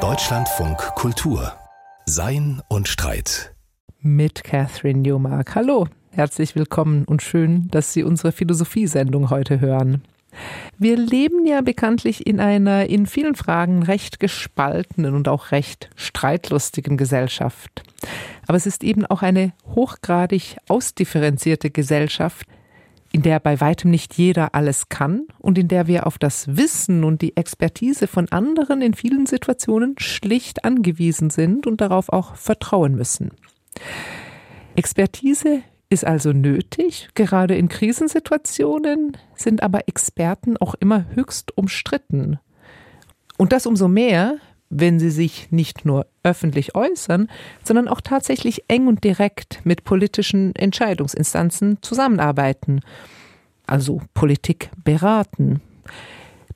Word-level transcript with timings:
Deutschlandfunk 0.00 0.78
Kultur 0.96 1.52
Sein 2.06 2.60
und 2.68 2.88
Streit 2.88 3.54
mit 4.00 4.42
Catherine 4.42 4.98
Newmark. 4.98 5.54
Hallo, 5.54 5.86
herzlich 6.10 6.56
willkommen 6.56 7.04
und 7.04 7.22
schön, 7.22 7.68
dass 7.68 7.92
Sie 7.92 8.02
unsere 8.02 8.32
Philosophiesendung 8.32 9.30
heute 9.30 9.60
hören. 9.60 10.02
Wir 10.76 10.96
leben 10.96 11.46
ja 11.46 11.60
bekanntlich 11.60 12.26
in 12.26 12.40
einer 12.40 12.86
in 12.86 13.06
vielen 13.06 13.36
Fragen 13.36 13.84
recht 13.84 14.18
gespaltenen 14.18 15.14
und 15.14 15.28
auch 15.28 15.52
recht 15.52 15.88
streitlustigen 15.94 16.96
Gesellschaft. 16.96 17.84
Aber 18.48 18.56
es 18.56 18.66
ist 18.66 18.82
eben 18.82 19.06
auch 19.06 19.22
eine 19.22 19.52
hochgradig 19.66 20.56
ausdifferenzierte 20.66 21.70
Gesellschaft, 21.70 22.48
in 23.14 23.22
der 23.22 23.38
bei 23.38 23.60
weitem 23.60 23.92
nicht 23.92 24.14
jeder 24.14 24.56
alles 24.56 24.88
kann 24.88 25.28
und 25.38 25.56
in 25.56 25.68
der 25.68 25.86
wir 25.86 26.08
auf 26.08 26.18
das 26.18 26.56
Wissen 26.56 27.04
und 27.04 27.22
die 27.22 27.36
Expertise 27.36 28.08
von 28.08 28.28
anderen 28.30 28.82
in 28.82 28.92
vielen 28.92 29.26
Situationen 29.26 29.94
schlicht 29.98 30.64
angewiesen 30.64 31.30
sind 31.30 31.68
und 31.68 31.80
darauf 31.80 32.08
auch 32.08 32.34
vertrauen 32.34 32.96
müssen. 32.96 33.30
Expertise 34.74 35.62
ist 35.90 36.04
also 36.04 36.32
nötig. 36.32 37.08
Gerade 37.14 37.54
in 37.54 37.68
Krisensituationen 37.68 39.16
sind 39.36 39.62
aber 39.62 39.86
Experten 39.86 40.56
auch 40.56 40.74
immer 40.74 41.06
höchst 41.14 41.56
umstritten. 41.56 42.40
Und 43.36 43.52
das 43.52 43.66
umso 43.66 43.86
mehr, 43.86 44.38
wenn 44.76 44.98
sie 44.98 45.10
sich 45.10 45.52
nicht 45.52 45.84
nur 45.84 46.06
öffentlich 46.22 46.74
äußern, 46.74 47.28
sondern 47.62 47.88
auch 47.88 48.00
tatsächlich 48.00 48.64
eng 48.68 48.88
und 48.88 49.04
direkt 49.04 49.60
mit 49.64 49.84
politischen 49.84 50.54
Entscheidungsinstanzen 50.56 51.78
zusammenarbeiten, 51.80 52.80
also 53.66 54.02
Politik 54.14 54.70
beraten. 54.82 55.60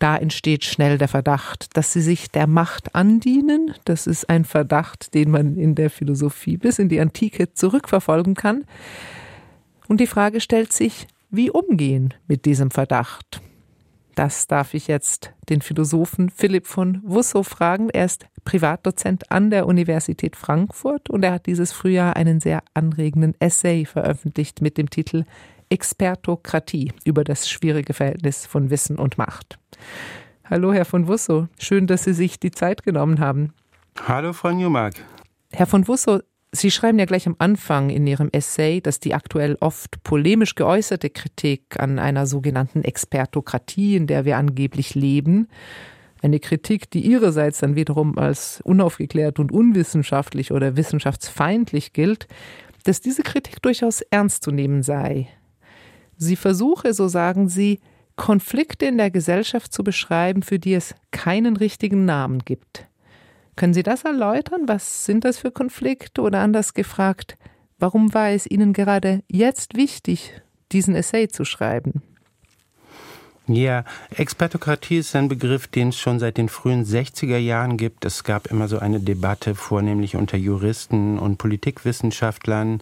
Da 0.01 0.17
entsteht 0.17 0.65
schnell 0.65 0.99
der 0.99 1.09
Verdacht, 1.09 1.77
dass 1.77 1.93
sie 1.93 2.01
sich 2.01 2.31
der 2.31 2.47
Macht 2.47 2.95
andienen. 2.95 3.75
Das 3.85 4.07
ist 4.07 4.29
ein 4.29 4.45
Verdacht, 4.45 5.15
den 5.15 5.31
man 5.31 5.57
in 5.57 5.75
der 5.75 5.91
Philosophie 5.91 6.57
bis 6.57 6.79
in 6.79 6.89
die 6.89 7.01
Antike 7.01 7.53
zurückverfolgen 7.53 8.35
kann. 8.35 8.65
Und 9.89 10.01
die 10.01 10.07
Frage 10.07 10.41
stellt 10.41 10.73
sich, 10.73 11.07
wie 11.31 11.51
umgehen 11.51 12.15
mit 12.27 12.45
diesem 12.45 12.71
Verdacht? 12.71 13.41
Das 14.19 14.49
darf 14.49 14.75
ich 14.75 14.89
jetzt 14.89 15.33
den 15.49 15.61
Philosophen 15.61 16.29
Philipp 16.29 16.67
von 16.67 17.01
Wussow 17.05 17.47
fragen. 17.47 17.89
Er 17.89 18.05
ist 18.05 18.27
Privatdozent 18.43 19.31
an 19.31 19.49
der 19.51 19.65
Universität 19.65 20.35
Frankfurt 20.35 21.09
und 21.09 21.23
er 21.23 21.31
hat 21.31 21.47
dieses 21.47 21.71
Frühjahr 21.71 22.17
einen 22.17 22.41
sehr 22.41 22.65
anregenden 22.75 23.37
Essay 23.39 23.85
veröffentlicht 23.85 24.61
mit 24.61 24.77
dem 24.77 24.91
Titel 24.91 25.25
Expertokratie 25.69 26.93
über 27.05 27.23
das 27.23 27.49
schwierige 27.49 27.95
Verhältnis 27.95 28.45
von 28.45 28.71
Wissen 28.71 28.99
und 28.99 29.19
Macht. 29.19 29.61
Hallo, 30.51 30.73
Herr 30.73 30.85
von 30.85 31.07
Wussow. 31.07 31.47
Schön, 31.57 31.87
dass 31.87 32.03
Sie 32.03 32.13
sich 32.13 32.41
die 32.41 32.51
Zeit 32.51 32.83
genommen 32.83 33.21
haben. 33.21 33.55
Hallo, 34.09 34.33
Frau 34.33 34.51
Newmark. 34.51 34.95
Herr 35.53 35.67
von 35.67 35.87
Wussow, 35.87 36.23
Sie 36.51 36.71
schreiben 36.71 36.99
ja 36.99 37.05
gleich 37.05 37.27
am 37.27 37.37
Anfang 37.39 37.91
in 37.91 38.07
Ihrem 38.07 38.31
Essay, 38.33 38.81
dass 38.81 39.01
die 39.01 39.15
aktuell 39.15 39.57
oft 39.61 40.03
polemisch 40.03 40.55
geäußerte 40.55 41.11
Kritik 41.11 41.79
an 41.79 41.99
einer 41.99 42.27
sogenannten 42.27 42.83
Expertokratie, 42.85 43.97
in 43.97 44.07
der 44.07 44.25
wir 44.25 44.39
angeblich 44.39 44.95
leben, 44.95 45.49
eine 46.23 46.41
Kritik, 46.41 46.91
die 46.91 47.07
ihrerseits 47.07 47.59
dann 47.59 47.77
wiederum 47.77 48.19
als 48.19 48.61
unaufgeklärt 48.65 49.39
und 49.39 49.53
unwissenschaftlich 49.53 50.53
oder 50.53 50.77
wissenschaftsfeindlich 50.77 51.93
gilt, 51.93 52.27
dass 52.85 53.01
diese 53.01 53.23
Kritik 53.23 53.63
durchaus 53.63 54.01
ernst 54.01 54.43
zu 54.43 54.51
nehmen 54.51 54.83
sei. 54.83 55.29
Sie 56.17 56.37
versuche, 56.37 56.95
so 56.95 57.09
sagen 57.09 57.49
Sie, 57.49 57.81
Konflikte 58.17 58.87
in 58.87 58.99
der 58.99 59.11
Gesellschaft 59.11 59.73
zu 59.73 59.85
beschreiben, 59.85 60.43
für 60.43 60.59
die 60.59 60.75
es 60.75 60.95
keinen 61.13 61.57
richtigen 61.57 62.05
Namen 62.05 62.41
gibt. 62.41 62.87
Können 63.59 63.75
Sie 63.75 63.83
das 63.83 64.05
erläutern? 64.05 64.69
Was 64.69 65.05
sind 65.05 65.25
das 65.25 65.39
für 65.39 65.51
Konflikte? 65.51 66.23
Oder 66.23 66.39
anders 66.39 66.75
gefragt, 66.75 67.37
warum 67.81 68.15
war 68.15 68.31
es 68.31 68.49
Ihnen 68.49 68.73
gerade 68.73 69.25
jetzt 69.27 69.77
wichtig, 69.77 70.33
diesen 70.71 70.95
Essay 70.95 71.27
zu 71.27 71.45
schreiben? 71.45 72.01
Ja, 73.49 73.83
Expertokratie 74.11 74.99
ist 74.99 75.17
ein 75.17 75.27
Begriff, 75.27 75.67
den 75.67 75.89
es 75.89 75.99
schon 75.99 76.21
seit 76.21 76.37
den 76.37 76.49
frühen 76.49 76.85
60er 76.85 77.39
Jahren 77.39 77.77
gibt. 77.79 78.05
Es 78.05 78.23
gab 78.23 78.47
immer 78.47 78.69
so 78.69 78.79
eine 78.79 79.01
Debatte, 79.01 79.57
vornehmlich 79.57 80.15
unter 80.15 80.37
Juristen 80.37 81.19
und 81.19 81.39
Politikwissenschaftlern. 81.39 82.81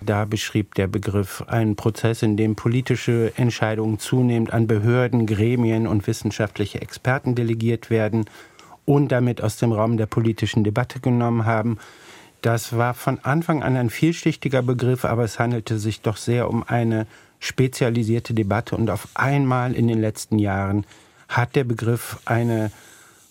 Da 0.00 0.24
beschrieb 0.24 0.74
der 0.74 0.88
Begriff 0.88 1.44
einen 1.46 1.76
Prozess, 1.76 2.22
in 2.22 2.36
dem 2.36 2.56
politische 2.56 3.32
Entscheidungen 3.36 4.00
zunehmend 4.00 4.52
an 4.52 4.66
Behörden, 4.66 5.24
Gremien 5.26 5.86
und 5.86 6.08
wissenschaftliche 6.08 6.80
Experten 6.80 7.36
delegiert 7.36 7.90
werden 7.90 8.24
und 8.86 9.12
damit 9.12 9.42
aus 9.42 9.58
dem 9.58 9.72
Raum 9.72 9.98
der 9.98 10.06
politischen 10.06 10.64
Debatte 10.64 11.00
genommen 11.00 11.44
haben. 11.44 11.78
Das 12.40 12.76
war 12.76 12.94
von 12.94 13.18
Anfang 13.22 13.62
an 13.62 13.76
ein 13.76 13.90
vielschichtiger 13.90 14.62
Begriff, 14.62 15.04
aber 15.04 15.24
es 15.24 15.38
handelte 15.38 15.78
sich 15.78 16.00
doch 16.00 16.16
sehr 16.16 16.48
um 16.48 16.62
eine 16.62 17.06
spezialisierte 17.40 18.32
Debatte 18.32 18.76
und 18.76 18.88
auf 18.88 19.08
einmal 19.14 19.74
in 19.74 19.88
den 19.88 20.00
letzten 20.00 20.38
Jahren 20.38 20.86
hat 21.28 21.56
der 21.56 21.64
Begriff 21.64 22.18
eine 22.24 22.70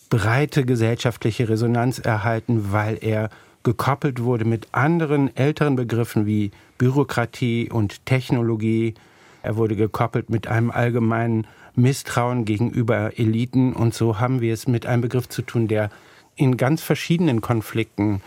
breite 0.10 0.66
gesellschaftliche 0.66 1.50
Resonanz 1.50 2.00
erhalten, 2.00 2.72
weil 2.72 2.98
er 3.02 3.30
gekoppelt 3.64 4.22
wurde 4.22 4.46
mit 4.46 4.68
anderen 4.74 5.36
älteren 5.36 5.76
Begriffen 5.76 6.26
wie 6.26 6.52
Bürokratie 6.78 7.70
und 7.72 8.06
Technologie. 8.06 8.94
Er 9.42 9.56
wurde 9.58 9.76
gekoppelt 9.76 10.30
mit 10.30 10.48
einem 10.48 10.72
allgemeinen 10.72 11.48
Misstrauen 11.76 12.46
gegenüber 12.46 13.18
Eliten. 13.18 13.74
Und 13.74 13.94
so 13.94 14.20
haben 14.20 14.42
wir 14.42 14.54
es 14.54 14.68
mit 14.68 14.86
einem 14.86 15.02
Begriff 15.02 15.30
zu 15.30 15.42
tun, 15.42 15.68
der 15.68 15.90
in 16.36 16.58
ganz 16.58 16.82
verschiedenen 16.82 17.42
Konflikten 17.42 18.22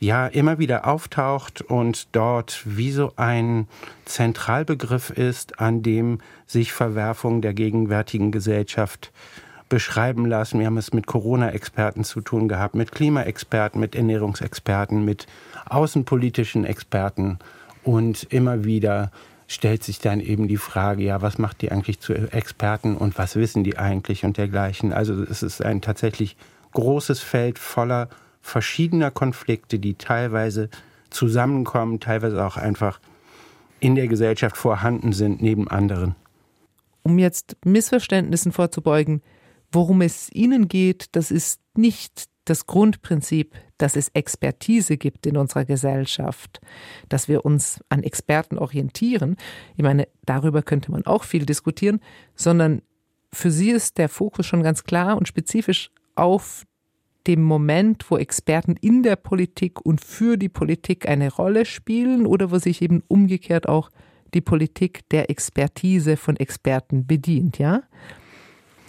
ja 0.00 0.26
immer 0.26 0.58
wieder 0.58 0.86
auftaucht 0.86 1.60
und 1.60 2.08
dort 2.12 2.62
wie 2.64 2.90
so 2.90 3.12
ein 3.16 3.68
Zentralbegriff 4.06 5.10
ist, 5.10 5.60
an 5.60 5.82
dem 5.82 6.18
sich 6.46 6.72
Verwerfungen 6.72 7.42
der 7.42 7.52
gegenwärtigen 7.52 8.32
Gesellschaft 8.32 9.12
beschreiben 9.68 10.26
lassen. 10.26 10.58
Wir 10.58 10.66
haben 10.66 10.78
es 10.78 10.92
mit 10.92 11.06
Corona-Experten 11.06 12.02
zu 12.02 12.22
tun 12.22 12.48
gehabt, 12.48 12.74
mit 12.74 12.92
Klimaexperten, 12.92 13.78
mit 13.78 13.94
Ernährungsexperten, 13.94 15.04
mit 15.04 15.26
außenpolitischen 15.68 16.64
Experten 16.64 17.38
und 17.84 18.24
immer 18.30 18.64
wieder 18.64 19.12
stellt 19.50 19.82
sich 19.82 19.98
dann 19.98 20.20
eben 20.20 20.46
die 20.46 20.58
Frage, 20.58 21.02
ja, 21.02 21.22
was 21.22 21.36
macht 21.36 21.60
die 21.60 21.72
eigentlich 21.72 21.98
zu 21.98 22.14
Experten 22.14 22.96
und 22.96 23.18
was 23.18 23.34
wissen 23.34 23.64
die 23.64 23.78
eigentlich 23.78 24.24
und 24.24 24.36
dergleichen. 24.36 24.92
Also 24.92 25.24
es 25.24 25.42
ist 25.42 25.60
ein 25.60 25.80
tatsächlich 25.80 26.36
großes 26.72 27.18
Feld 27.18 27.58
voller 27.58 28.08
verschiedener 28.40 29.10
Konflikte, 29.10 29.80
die 29.80 29.94
teilweise 29.94 30.70
zusammenkommen, 31.10 31.98
teilweise 31.98 32.46
auch 32.46 32.56
einfach 32.56 33.00
in 33.80 33.96
der 33.96 34.06
Gesellschaft 34.06 34.56
vorhanden 34.56 35.12
sind, 35.12 35.42
neben 35.42 35.66
anderen. 35.66 36.14
Um 37.02 37.18
jetzt 37.18 37.56
Missverständnissen 37.64 38.52
vorzubeugen, 38.52 39.20
worum 39.72 40.00
es 40.00 40.30
Ihnen 40.32 40.68
geht, 40.68 41.06
das 41.16 41.32
ist 41.32 41.60
nicht 41.74 42.26
das 42.44 42.66
Grundprinzip, 42.66 43.56
dass 43.82 43.96
es 43.96 44.10
Expertise 44.10 44.96
gibt 44.96 45.26
in 45.26 45.36
unserer 45.36 45.64
Gesellschaft, 45.64 46.60
dass 47.08 47.28
wir 47.28 47.44
uns 47.44 47.80
an 47.88 48.02
Experten 48.02 48.58
orientieren. 48.58 49.36
Ich 49.76 49.82
meine, 49.82 50.06
darüber 50.24 50.62
könnte 50.62 50.92
man 50.92 51.06
auch 51.06 51.24
viel 51.24 51.46
diskutieren, 51.46 52.00
sondern 52.34 52.82
für 53.32 53.50
sie 53.50 53.70
ist 53.70 53.98
der 53.98 54.08
Fokus 54.08 54.46
schon 54.46 54.62
ganz 54.62 54.84
klar 54.84 55.16
und 55.16 55.28
spezifisch 55.28 55.90
auf 56.14 56.66
dem 57.26 57.42
Moment, 57.42 58.10
wo 58.10 58.16
Experten 58.16 58.76
in 58.76 59.02
der 59.02 59.16
Politik 59.16 59.84
und 59.84 60.02
für 60.02 60.36
die 60.36 60.48
Politik 60.48 61.08
eine 61.08 61.32
Rolle 61.32 61.64
spielen 61.64 62.26
oder 62.26 62.50
wo 62.50 62.58
sich 62.58 62.82
eben 62.82 63.02
umgekehrt 63.08 63.68
auch 63.68 63.90
die 64.34 64.40
Politik 64.40 65.08
der 65.10 65.30
Expertise 65.30 66.16
von 66.16 66.36
Experten 66.36 67.06
bedient, 67.06 67.58
ja? 67.58 67.82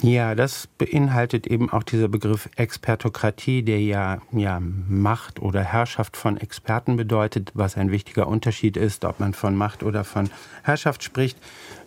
Ja, 0.04 0.34
das 0.34 0.66
beinhaltet 0.66 1.46
eben 1.46 1.70
auch 1.70 1.84
dieser 1.84 2.08
Begriff 2.08 2.50
Expertokratie, 2.56 3.62
der 3.62 3.80
ja, 3.80 4.18
ja 4.32 4.60
Macht 4.60 5.40
oder 5.40 5.64
Herrschaft 5.64 6.18
von 6.18 6.38
Experten 6.38 6.98
bedeutet, 6.98 7.52
was 7.54 7.78
ein 7.78 7.92
wichtiger 7.92 8.28
Unterschied 8.28 8.78
ist, 8.78 9.06
ob 9.06 9.20
man 9.20 9.36
von 9.36 9.56
Macht 9.56 9.84
oder 9.84 10.04
von 10.04 10.32
Herrschaft 10.64 11.04
spricht. 11.04 11.38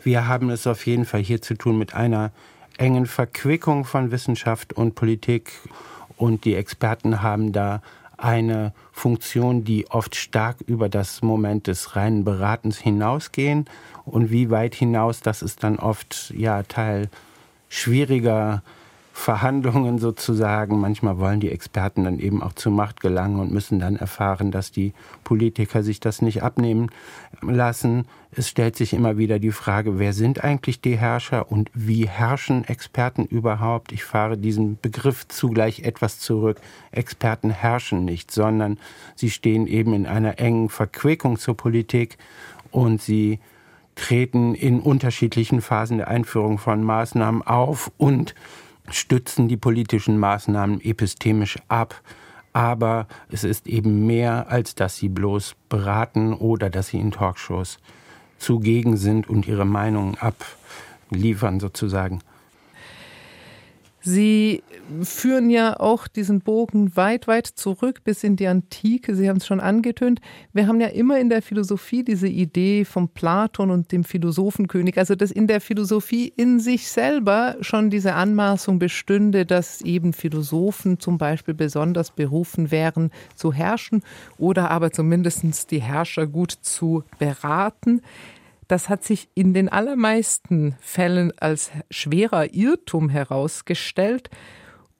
Wir 0.04 0.28
haben 0.28 0.50
es 0.50 0.68
auf 0.68 0.86
jeden 0.86 1.06
Fall 1.06 1.22
hier 1.22 1.42
zu 1.42 1.54
tun 1.54 1.76
mit 1.76 1.94
einer 1.94 2.30
engen 2.78 3.06
Verquickung 3.06 3.84
von 3.84 4.12
Wissenschaft 4.12 4.72
und 4.72 4.94
Politik 4.94 5.50
und 6.16 6.44
die 6.44 6.54
Experten 6.54 7.20
haben 7.20 7.50
da 7.52 7.82
eine 8.16 8.72
Funktion, 8.92 9.64
die 9.64 9.90
oft 9.90 10.14
stark 10.14 10.60
über 10.60 10.88
das 10.88 11.20
Moment 11.22 11.66
des 11.66 11.96
reinen 11.96 12.24
Beratens 12.24 12.78
hinausgehen 12.78 13.64
und 14.04 14.30
wie 14.30 14.50
weit 14.50 14.76
hinaus, 14.76 15.20
das 15.20 15.42
ist 15.42 15.64
dann 15.64 15.80
oft 15.80 16.32
ja 16.36 16.62
Teil 16.62 17.08
schwieriger 17.74 18.62
Verhandlungen 19.12 19.98
sozusagen. 19.98 20.80
Manchmal 20.80 21.18
wollen 21.18 21.40
die 21.40 21.50
Experten 21.50 22.04
dann 22.04 22.18
eben 22.18 22.42
auch 22.42 22.52
zur 22.52 22.72
Macht 22.72 23.00
gelangen 23.00 23.40
und 23.40 23.52
müssen 23.52 23.78
dann 23.78 23.96
erfahren, 23.96 24.50
dass 24.50 24.70
die 24.70 24.92
Politiker 25.22 25.82
sich 25.82 26.00
das 26.00 26.22
nicht 26.22 26.42
abnehmen 26.42 26.90
lassen. 27.42 28.06
Es 28.32 28.48
stellt 28.48 28.76
sich 28.76 28.92
immer 28.92 29.16
wieder 29.18 29.38
die 29.38 29.52
Frage, 29.52 29.98
wer 29.98 30.12
sind 30.12 30.42
eigentlich 30.42 30.80
die 30.80 30.96
Herrscher 30.96 31.50
und 31.50 31.70
wie 31.74 32.08
herrschen 32.08 32.64
Experten 32.64 33.24
überhaupt? 33.24 33.92
Ich 33.92 34.04
fahre 34.04 34.36
diesen 34.36 34.78
Begriff 34.80 35.26
zugleich 35.28 35.80
etwas 35.80 36.18
zurück. 36.18 36.60
Experten 36.90 37.50
herrschen 37.50 38.04
nicht, 38.04 38.30
sondern 38.30 38.78
sie 39.14 39.30
stehen 39.30 39.66
eben 39.66 39.94
in 39.94 40.06
einer 40.06 40.38
engen 40.38 40.68
Verquickung 40.68 41.38
zur 41.38 41.56
Politik 41.56 42.18
und 42.70 43.00
sie 43.00 43.38
treten 43.94 44.54
in 44.54 44.80
unterschiedlichen 44.80 45.60
Phasen 45.60 45.98
der 45.98 46.08
Einführung 46.08 46.58
von 46.58 46.82
Maßnahmen 46.82 47.42
auf 47.42 47.90
und 47.96 48.34
stützen 48.90 49.48
die 49.48 49.56
politischen 49.56 50.18
Maßnahmen 50.18 50.80
epistemisch 50.80 51.58
ab. 51.68 52.00
Aber 52.52 53.06
es 53.30 53.44
ist 53.44 53.66
eben 53.66 54.06
mehr, 54.06 54.48
als 54.48 54.74
dass 54.74 54.96
sie 54.96 55.08
bloß 55.08 55.56
beraten 55.68 56.32
oder 56.32 56.70
dass 56.70 56.88
sie 56.88 56.98
in 56.98 57.10
Talkshows 57.10 57.78
zugegen 58.38 58.96
sind 58.96 59.28
und 59.28 59.48
ihre 59.48 59.64
Meinungen 59.64 60.16
abliefern 60.18 61.60
sozusagen. 61.60 62.20
Sie 64.06 64.62
führen 65.00 65.48
ja 65.48 65.80
auch 65.80 66.06
diesen 66.08 66.40
Bogen 66.40 66.94
weit, 66.94 67.26
weit 67.26 67.46
zurück 67.46 68.02
bis 68.04 68.22
in 68.22 68.36
die 68.36 68.46
Antike. 68.46 69.16
Sie 69.16 69.30
haben 69.30 69.38
es 69.38 69.46
schon 69.46 69.60
angetönt. 69.60 70.20
Wir 70.52 70.66
haben 70.66 70.78
ja 70.78 70.88
immer 70.88 71.18
in 71.18 71.30
der 71.30 71.40
Philosophie 71.40 72.04
diese 72.04 72.28
Idee 72.28 72.84
vom 72.84 73.08
Platon 73.08 73.70
und 73.70 73.92
dem 73.92 74.04
Philosophenkönig, 74.04 74.98
also 74.98 75.14
dass 75.14 75.30
in 75.30 75.46
der 75.46 75.62
Philosophie 75.62 76.30
in 76.36 76.60
sich 76.60 76.88
selber 76.88 77.56
schon 77.62 77.88
diese 77.88 78.12
Anmaßung 78.12 78.78
bestünde, 78.78 79.46
dass 79.46 79.80
eben 79.80 80.12
Philosophen 80.12 81.00
zum 81.00 81.16
Beispiel 81.16 81.54
besonders 81.54 82.10
berufen 82.10 82.70
wären 82.70 83.10
zu 83.34 83.54
herrschen 83.54 84.02
oder 84.36 84.70
aber 84.70 84.92
zumindest 84.92 85.70
die 85.70 85.80
Herrscher 85.80 86.26
gut 86.26 86.50
zu 86.50 87.04
beraten. 87.18 88.02
Das 88.68 88.88
hat 88.88 89.04
sich 89.04 89.28
in 89.34 89.54
den 89.54 89.68
allermeisten 89.68 90.76
Fällen 90.80 91.32
als 91.38 91.70
schwerer 91.90 92.54
Irrtum 92.54 93.08
herausgestellt. 93.08 94.30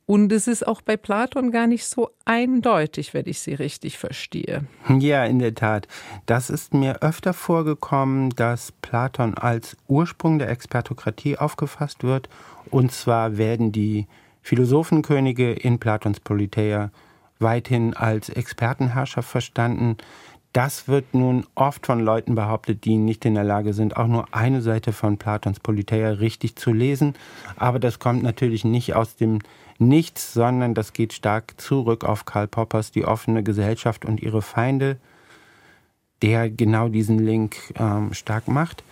Und 0.07 0.33
es 0.33 0.49
ist 0.49 0.67
auch 0.67 0.83
bei 0.83 0.99
Platon 0.99 1.51
gar 1.51 1.67
nicht 1.67 1.87
so 1.87 2.11
eindeutig, 2.27 3.15
wenn 3.15 3.27
ich 3.27 3.41
Sie 3.41 3.55
richtig 3.55 3.97
verstehe. 3.97 4.65
Ja, 4.99 5.25
in 5.25 5.39
der 5.39 5.55
Tat. 5.55 5.89
Das 6.27 6.51
ist 6.51 6.75
mir 6.75 7.03
öfter 7.03 7.33
vorgekommen, 7.33 8.31
dass 8.31 8.73
Platon 8.73 9.35
als 9.35 9.79
Ursprung 9.89 10.39
der 10.39 10.51
Expertokratie 10.51 11.39
aufgefasst 11.39 12.03
wird. 12.03 12.29
Und 12.71 12.93
zwar 12.93 13.39
werden 13.39 13.73
die 13.73 14.07
Philosophenkönige 14.43 15.53
in 15.53 15.79
Platons 15.79 16.21
Politeia 16.21 16.91
weithin 17.39 17.95
als 17.95 18.29
Expertenherrschaft 18.29 19.29
verstanden. 19.29 19.97
Das 20.55 20.87
wird 20.87 21.15
nun 21.15 21.47
oft 21.57 21.85
von 21.85 21.99
Leuten 21.99 22.37
behauptet, 22.37 22.85
die 22.85 22.97
nicht 22.97 23.25
in 23.25 23.35
der 23.35 23.43
Lage 23.43 23.73
sind, 23.73 23.97
auch 23.97 24.07
nur 24.07 24.27
eine 24.31 24.63
Seite 24.63 24.93
von 24.93 25.19
Platons 25.19 25.59
Politeia 25.59 26.11
richtig 26.11 26.55
zu 26.55 26.73
lesen. 26.73 27.15
Aber 27.57 27.81
das 27.81 27.99
kommt 27.99 28.23
natürlich 28.23 28.65
nicht 28.65 28.95
aus 28.95 29.17
dem 29.17 29.41
Nichts, 29.79 30.33
sondern 30.33 30.73
das 30.73 30.93
geht 30.93 31.13
stark 31.13 31.61
zurück 31.61 32.05
auf 32.05 32.25
Karl 32.25 32.47
Poppers 32.47 32.93
Die 32.93 33.05
offene 33.05 33.43
Gesellschaft 33.43 34.05
und 34.05 34.23
ihre 34.23 34.43
Feinde, 34.43 34.99
der 36.23 36.49
genau 36.49 36.89
diesen 36.89 37.19
Link 37.19 37.57
ähm, 37.77 38.15
stark 38.15 38.47
macht. 38.47 38.85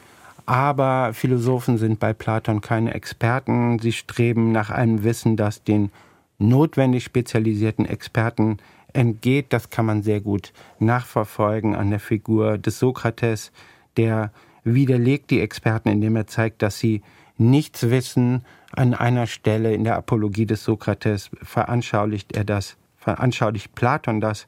Aber 0.47 1.15
Philosophen 1.15 1.79
sind 1.79 2.01
bei 2.01 2.13
Platon 2.13 2.61
keine 2.61 2.95
Experten. 2.95 3.79
Sie 3.79 3.93
streben 3.93 4.51
nach 4.51 4.71
einem 4.71 5.05
Wissen, 5.05 5.37
das 5.37 5.63
den 5.63 5.93
notwendig 6.39 7.05
spezialisierten 7.05 7.87
Experten 7.87 8.59
entgeht. 8.93 9.53
Das 9.53 9.71
kann 9.71 9.87
man 9.87 10.03
sehr 10.03 10.21
gut 10.21 10.53
nachverfolgen 10.79 11.75
an 11.75 11.91
der 11.91 12.01
Figur 12.01 12.59
des 12.59 12.79
Sokrates, 12.79 13.53
der 13.97 14.33
widerlegt 14.65 15.31
die 15.31 15.41
Experten, 15.41 15.89
indem 15.89 16.17
er 16.17 16.27
zeigt, 16.27 16.63
dass 16.63 16.79
sie 16.79 17.03
nichts 17.37 17.91
wissen. 17.91 18.45
An 18.75 18.95
einer 18.95 19.27
Stelle 19.27 19.75
in 19.75 19.85
der 19.85 19.97
Apologie 19.97 20.47
des 20.47 20.65
Sokrates 20.65 21.31
veranschaulicht 21.43 22.35
er 22.37 22.45
das, 22.45 22.77
veranschaulicht 22.97 23.75
Platon 23.75 24.21
das 24.21 24.47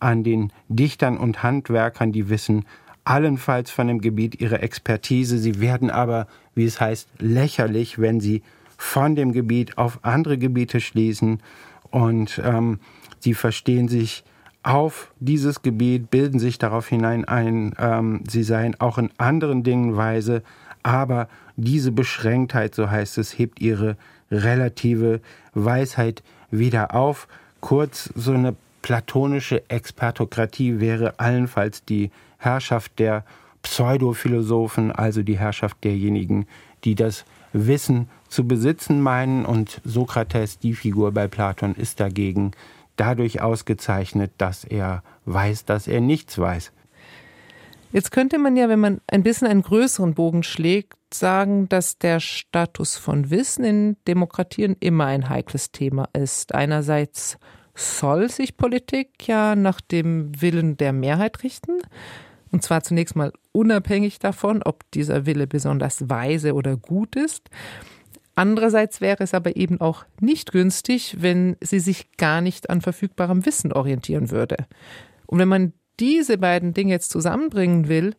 an 0.00 0.24
den 0.24 0.52
Dichtern 0.68 1.18
und 1.18 1.42
Handwerkern, 1.42 2.12
die 2.12 2.28
wissen 2.28 2.64
allenfalls 3.04 3.70
von 3.70 3.86
dem 3.86 4.00
Gebiet 4.00 4.40
ihrer 4.40 4.62
Expertise. 4.62 5.38
Sie 5.38 5.60
werden 5.60 5.90
aber, 5.90 6.26
wie 6.54 6.64
es 6.64 6.80
heißt, 6.80 7.08
lächerlich, 7.18 8.00
wenn 8.00 8.20
sie 8.20 8.42
von 8.76 9.14
dem 9.14 9.32
Gebiet 9.32 9.78
auf 9.78 10.00
andere 10.02 10.38
Gebiete 10.38 10.80
schließen. 10.80 11.40
Und 11.90 12.40
ähm, 12.44 12.80
Sie 13.20 13.34
verstehen 13.34 13.88
sich 13.88 14.24
auf 14.62 15.12
dieses 15.20 15.62
Gebiet, 15.62 16.10
bilden 16.10 16.38
sich 16.38 16.58
darauf 16.58 16.88
hinein 16.88 17.24
ein, 17.24 17.74
ähm, 17.78 18.24
sie 18.28 18.42
seien 18.42 18.78
auch 18.80 18.98
in 18.98 19.10
anderen 19.16 19.62
Dingen 19.62 19.96
weise, 19.96 20.42
aber 20.82 21.28
diese 21.56 21.92
Beschränktheit, 21.92 22.74
so 22.74 22.90
heißt 22.90 23.18
es, 23.18 23.38
hebt 23.38 23.60
ihre 23.60 23.96
relative 24.30 25.20
Weisheit 25.54 26.22
wieder 26.50 26.94
auf. 26.94 27.28
Kurz, 27.60 28.10
so 28.14 28.32
eine 28.32 28.56
platonische 28.82 29.68
Expertokratie 29.68 30.80
wäre 30.80 31.18
allenfalls 31.18 31.84
die 31.84 32.10
Herrschaft 32.38 32.98
der 32.98 33.24
Pseudophilosophen, 33.62 34.92
also 34.92 35.22
die 35.22 35.38
Herrschaft 35.38 35.82
derjenigen, 35.82 36.46
die 36.84 36.94
das 36.94 37.24
Wissen 37.52 38.08
zu 38.28 38.46
besitzen 38.46 39.00
meinen. 39.00 39.44
Und 39.44 39.80
Sokrates, 39.84 40.58
die 40.58 40.74
Figur 40.74 41.10
bei 41.12 41.26
Platon, 41.26 41.74
ist 41.74 41.98
dagegen 41.98 42.52
dadurch 42.96 43.40
ausgezeichnet, 43.40 44.32
dass 44.38 44.64
er 44.64 45.02
weiß, 45.24 45.64
dass 45.64 45.88
er 45.88 46.00
nichts 46.00 46.38
weiß. 46.38 46.72
Jetzt 47.92 48.10
könnte 48.10 48.38
man 48.38 48.56
ja, 48.56 48.68
wenn 48.68 48.80
man 48.80 49.00
ein 49.06 49.22
bisschen 49.22 49.48
einen 49.48 49.62
größeren 49.62 50.14
Bogen 50.14 50.42
schlägt, 50.42 50.94
sagen, 51.14 51.68
dass 51.68 51.98
der 51.98 52.20
Status 52.20 52.96
von 52.96 53.30
Wissen 53.30 53.64
in 53.64 53.96
Demokratien 54.06 54.76
immer 54.80 55.06
ein 55.06 55.28
heikles 55.28 55.72
Thema 55.72 56.08
ist. 56.12 56.54
Einerseits 56.54 57.38
soll 57.74 58.28
sich 58.28 58.56
Politik 58.56 59.26
ja 59.26 59.54
nach 59.54 59.80
dem 59.80 60.40
Willen 60.40 60.76
der 60.76 60.92
Mehrheit 60.92 61.42
richten, 61.42 61.78
und 62.50 62.62
zwar 62.62 62.82
zunächst 62.82 63.16
mal 63.16 63.32
unabhängig 63.52 64.18
davon, 64.18 64.62
ob 64.62 64.90
dieser 64.92 65.26
Wille 65.26 65.46
besonders 65.46 66.08
weise 66.08 66.54
oder 66.54 66.76
gut 66.76 67.16
ist. 67.16 67.50
Andererseits 68.36 69.00
wäre 69.00 69.24
es 69.24 69.32
aber 69.32 69.56
eben 69.56 69.80
auch 69.80 70.04
nicht 70.20 70.52
günstig, 70.52 71.16
wenn 71.20 71.56
sie 71.62 71.80
sich 71.80 72.12
gar 72.18 72.42
nicht 72.42 72.68
an 72.68 72.82
verfügbarem 72.82 73.46
Wissen 73.46 73.72
orientieren 73.72 74.30
würde. 74.30 74.56
Und 75.26 75.38
wenn 75.38 75.48
man 75.48 75.72
diese 75.98 76.36
beiden 76.36 76.74
Dinge 76.74 76.92
jetzt 76.92 77.10
zusammenbringen 77.10 77.88
will, 77.88 78.14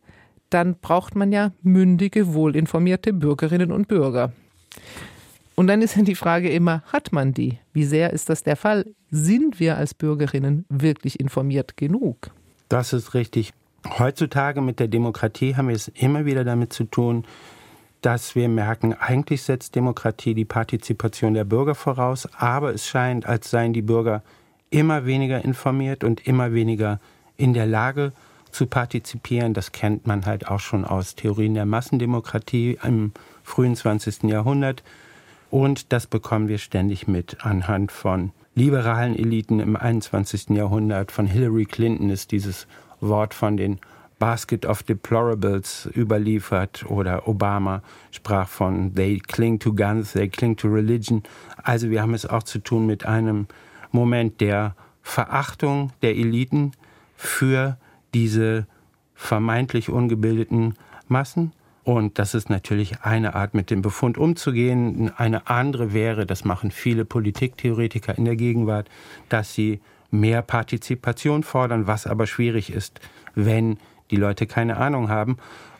dann 0.50 0.76
braucht 0.80 1.14
man 1.14 1.30
ja 1.30 1.52
mündige, 1.62 2.34
wohlinformierte 2.34 3.12
Bürgerinnen 3.12 3.70
und 3.70 3.86
Bürger. 3.86 4.32
Und 5.54 5.68
dann 5.68 5.82
ist 5.82 5.96
ja 5.96 6.02
die 6.02 6.14
Frage 6.16 6.50
immer, 6.50 6.82
hat 6.92 7.12
man 7.12 7.32
die? 7.32 7.58
Wie 7.72 7.84
sehr 7.84 8.12
ist 8.12 8.28
das 8.28 8.42
der 8.42 8.56
Fall? 8.56 8.86
Sind 9.10 9.60
wir 9.60 9.76
als 9.76 9.94
Bürgerinnen 9.94 10.64
wirklich 10.68 11.20
informiert 11.20 11.76
genug? 11.76 12.30
Das 12.68 12.92
ist 12.92 13.14
richtig. 13.14 13.52
Heutzutage 13.98 14.60
mit 14.62 14.80
der 14.80 14.88
Demokratie 14.88 15.54
haben 15.54 15.68
wir 15.68 15.76
es 15.76 15.88
immer 15.88 16.24
wieder 16.24 16.44
damit 16.44 16.72
zu 16.72 16.84
tun, 16.84 17.24
dass 18.00 18.34
wir 18.34 18.48
merken, 18.48 18.94
eigentlich 18.94 19.42
setzt 19.42 19.74
Demokratie 19.74 20.34
die 20.34 20.44
Partizipation 20.44 21.34
der 21.34 21.44
Bürger 21.44 21.74
voraus, 21.74 22.28
aber 22.36 22.72
es 22.72 22.86
scheint, 22.86 23.26
als 23.26 23.50
seien 23.50 23.72
die 23.72 23.82
Bürger 23.82 24.22
immer 24.70 25.06
weniger 25.06 25.44
informiert 25.44 26.04
und 26.04 26.26
immer 26.26 26.52
weniger 26.52 27.00
in 27.36 27.54
der 27.54 27.66
Lage 27.66 28.12
zu 28.50 28.66
partizipieren. 28.66 29.54
Das 29.54 29.72
kennt 29.72 30.06
man 30.06 30.26
halt 30.26 30.48
auch 30.48 30.60
schon 30.60 30.84
aus 30.84 31.14
Theorien 31.14 31.54
der 31.54 31.66
Massendemokratie 31.66 32.78
im 32.82 33.12
frühen 33.42 33.76
20. 33.76 34.24
Jahrhundert. 34.24 34.82
Und 35.50 35.92
das 35.92 36.06
bekommen 36.06 36.48
wir 36.48 36.58
ständig 36.58 37.08
mit 37.08 37.44
anhand 37.44 37.90
von 37.90 38.32
liberalen 38.54 39.16
Eliten 39.16 39.60
im 39.60 39.76
21. 39.76 40.50
Jahrhundert. 40.50 41.10
Von 41.12 41.26
Hillary 41.26 41.64
Clinton 41.64 42.10
ist 42.10 42.32
dieses 42.32 42.66
Wort 43.00 43.32
von 43.32 43.56
den 43.56 43.78
Basket 44.18 44.66
of 44.66 44.82
Deplorables 44.82 45.88
überliefert 45.94 46.84
oder 46.88 47.28
Obama 47.28 47.82
sprach 48.10 48.48
von 48.48 48.94
They 48.94 49.18
cling 49.18 49.58
to 49.58 49.72
guns, 49.72 50.12
they 50.12 50.28
cling 50.28 50.56
to 50.56 50.68
religion. 50.68 51.22
Also 51.62 51.90
wir 51.90 52.02
haben 52.02 52.14
es 52.14 52.26
auch 52.26 52.42
zu 52.42 52.58
tun 52.58 52.86
mit 52.86 53.06
einem 53.06 53.46
Moment 53.92 54.40
der 54.40 54.74
Verachtung 55.02 55.92
der 56.02 56.16
Eliten 56.16 56.72
für 57.16 57.78
diese 58.14 58.66
vermeintlich 59.14 59.88
ungebildeten 59.90 60.74
Massen. 61.08 61.52
Und 61.84 62.18
das 62.18 62.34
ist 62.34 62.50
natürlich 62.50 63.00
eine 63.02 63.34
Art, 63.34 63.54
mit 63.54 63.70
dem 63.70 63.80
Befund 63.80 64.18
umzugehen. 64.18 65.10
Eine 65.16 65.48
andere 65.48 65.94
wäre, 65.94 66.26
das 66.26 66.44
machen 66.44 66.70
viele 66.70 67.04
Politiktheoretiker 67.06 68.18
in 68.18 68.26
der 68.26 68.36
Gegenwart, 68.36 68.88
dass 69.30 69.54
sie 69.54 69.80
mehr 70.10 70.42
Partizipation 70.42 71.42
fordern, 71.42 71.86
was 71.86 72.06
aber 72.06 72.26
schwierig 72.26 72.70
ist, 72.70 73.00
wenn 73.34 73.78
die 74.10 74.16
Leute 74.16 74.46
keine 74.46 74.76
Ahnung 74.76 75.08
haben 75.08 75.38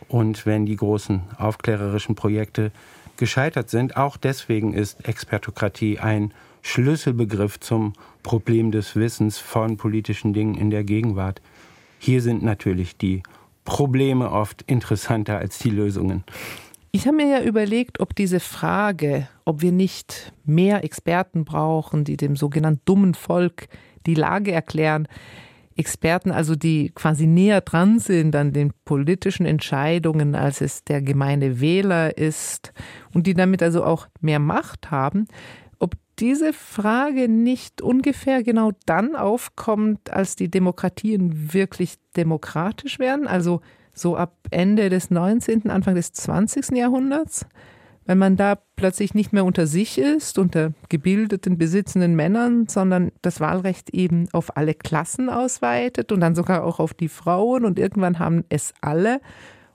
und 0.08 0.47
wenn 0.47 0.66
die 0.66 0.76
großen 0.76 1.23
aufklärerischen 1.38 2.14
Projekte 2.14 2.73
gescheitert 3.16 3.68
sind. 3.68 3.97
Auch 3.97 4.16
deswegen 4.16 4.73
ist 4.73 5.06
Expertokratie 5.06 5.99
ein 5.99 6.32
Schlüsselbegriff 6.62 7.61
zum 7.61 7.92
Problem 8.23 8.70
des 8.73 8.97
Wissens 8.97 9.38
von 9.38 9.76
politischen 9.76 10.32
Dingen 10.32 10.54
in 10.54 10.70
der 10.70 10.85
Gegenwart. 10.85 11.40
Hier 11.99 12.23
sind 12.23 12.42
natürlich 12.42 12.97
die 12.97 13.23
Probleme 13.64 14.30
oft 14.30 14.62
interessanter 14.62 15.38
als 15.38 15.58
die 15.58 15.70
Lösungen. 15.70 16.25
Ich 16.90 17.06
habe 17.06 17.16
mir 17.16 17.28
ja 17.28 17.42
überlegt, 17.42 18.00
ob 18.00 18.14
diese 18.16 18.40
Frage, 18.40 19.28
ob 19.44 19.61
wir 19.61 19.73
nicht 19.73 20.32
mehr 20.44 20.85
Experten 20.85 21.44
brauchen, 21.44 22.04
die 22.04 22.16
dem 22.16 22.35
sogenannten 22.35 22.80
dummen 22.87 23.14
Volk 23.14 23.68
die 24.06 24.14
Lage 24.14 24.52
erklären, 24.52 25.06
Experten, 25.78 26.32
also 26.32 26.56
die 26.56 26.90
quasi 26.94 27.26
näher 27.26 27.61
dran 27.61 28.00
sind 28.00 28.35
an 28.35 28.52
den 28.52 28.73
politischen 28.85 29.47
Entscheidungen, 29.47 30.35
als 30.35 30.61
es 30.61 30.82
der 30.85 31.00
gemeine 31.00 31.61
Wähler 31.61 32.18
ist 32.18 32.73
und 33.14 33.26
die 33.26 33.35
damit 33.35 33.62
also 33.62 33.85
auch 33.85 34.08
mehr 34.20 34.40
Macht 34.40 34.90
haben, 34.90 35.28
ob 35.78 35.94
diese 36.18 36.52
Frage 36.52 37.28
nicht 37.28 37.80
ungefähr 37.80 38.42
genau 38.42 38.73
dann 38.87 39.14
aufkommt, 39.14 40.12
als 40.12 40.35
die 40.35 40.50
Demokratien 40.50 41.54
wirklich 41.54 41.94
demokratisch 42.16 42.99
werden, 42.99 43.28
also 43.28 43.61
so 43.92 44.16
ab 44.16 44.37
Ende 44.50 44.90
des 44.90 45.11
19., 45.11 45.70
Anfang 45.70 45.94
des 45.94 46.12
20. 46.12 46.76
Jahrhunderts, 46.76 47.47
wenn 48.09 48.17
man 48.17 48.37
da 48.37 48.59
plötzlich 48.75 49.12
nicht 49.12 49.35
mehr 49.35 49.45
unter 49.45 49.67
sich 49.67 49.99
ist, 49.99 50.38
unter 50.38 50.73
gebildeten, 50.88 51.59
besitzenden 51.59 52.17
Männern, 52.17 52.67
sondern 52.67 53.12
das 53.21 53.38
Wahlrecht 53.38 53.91
eben 53.91 54.29
auf 54.33 54.57
alle 54.57 54.73
Klassen 54.73 55.29
ausweitet 55.29 56.11
und 56.11 56.21
dann 56.21 56.35
sogar 56.35 56.65
auch 56.65 56.81
auf 56.81 56.95
die 56.95 57.09
Frauen 57.09 57.67
und 57.67 57.79
irgendwann 57.79 58.19
haben 58.19 58.45
es 58.49 58.73
alle. 58.81 59.21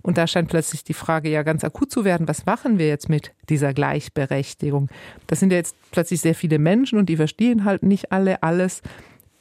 Und 0.01 0.17
da 0.17 0.25
scheint 0.25 0.49
plötzlich 0.49 0.83
die 0.83 0.95
Frage 0.95 1.29
ja 1.29 1.43
ganz 1.43 1.63
akut 1.63 1.91
zu 1.91 2.05
werden, 2.05 2.27
was 2.27 2.47
machen 2.47 2.79
wir 2.79 2.87
jetzt 2.87 3.07
mit 3.07 3.33
dieser 3.49 3.71
Gleichberechtigung? 3.71 4.89
Das 5.27 5.39
sind 5.39 5.51
ja 5.51 5.59
jetzt 5.59 5.75
plötzlich 5.91 6.19
sehr 6.19 6.35
viele 6.35 6.57
Menschen 6.57 6.97
und 6.97 7.09
die 7.09 7.17
verstehen 7.17 7.65
halt 7.65 7.83
nicht 7.83 8.11
alle 8.11 8.41
alles. 8.41 8.81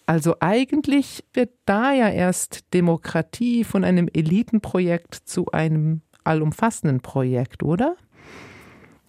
Also 0.05 0.37
eigentlich 0.41 1.25
wird 1.33 1.51
da 1.65 1.95
ja 1.95 2.11
erst 2.11 2.75
Demokratie 2.75 3.65
von 3.65 3.85
einem 3.85 4.09
Elitenprojekt 4.13 5.15
zu 5.15 5.51
einem 5.51 6.03
allumfassenden 6.25 7.01
Projekt, 7.01 7.63
oder? 7.63 7.97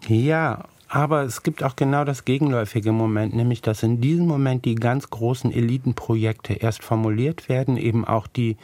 Ja, 0.07 0.65
aber 0.89 1.23
es 1.23 1.43
gibt 1.43 1.63
auch 1.63 1.75
genau 1.75 2.03
das 2.03 2.25
gegenläufige 2.25 2.91
Moment, 2.91 3.35
nämlich 3.35 3.61
dass 3.61 3.83
in 3.83 3.99
diesem 3.99 4.27
Moment 4.27 4.65
die 4.65 4.75
ganz 4.75 5.09
großen 5.09 5.51
Elitenprojekte 5.51 6.53
erst 6.53 6.83
formuliert 6.83 7.49
werden, 7.49 7.77
eben 7.77 8.05
auch 8.05 8.27
die 8.27 8.57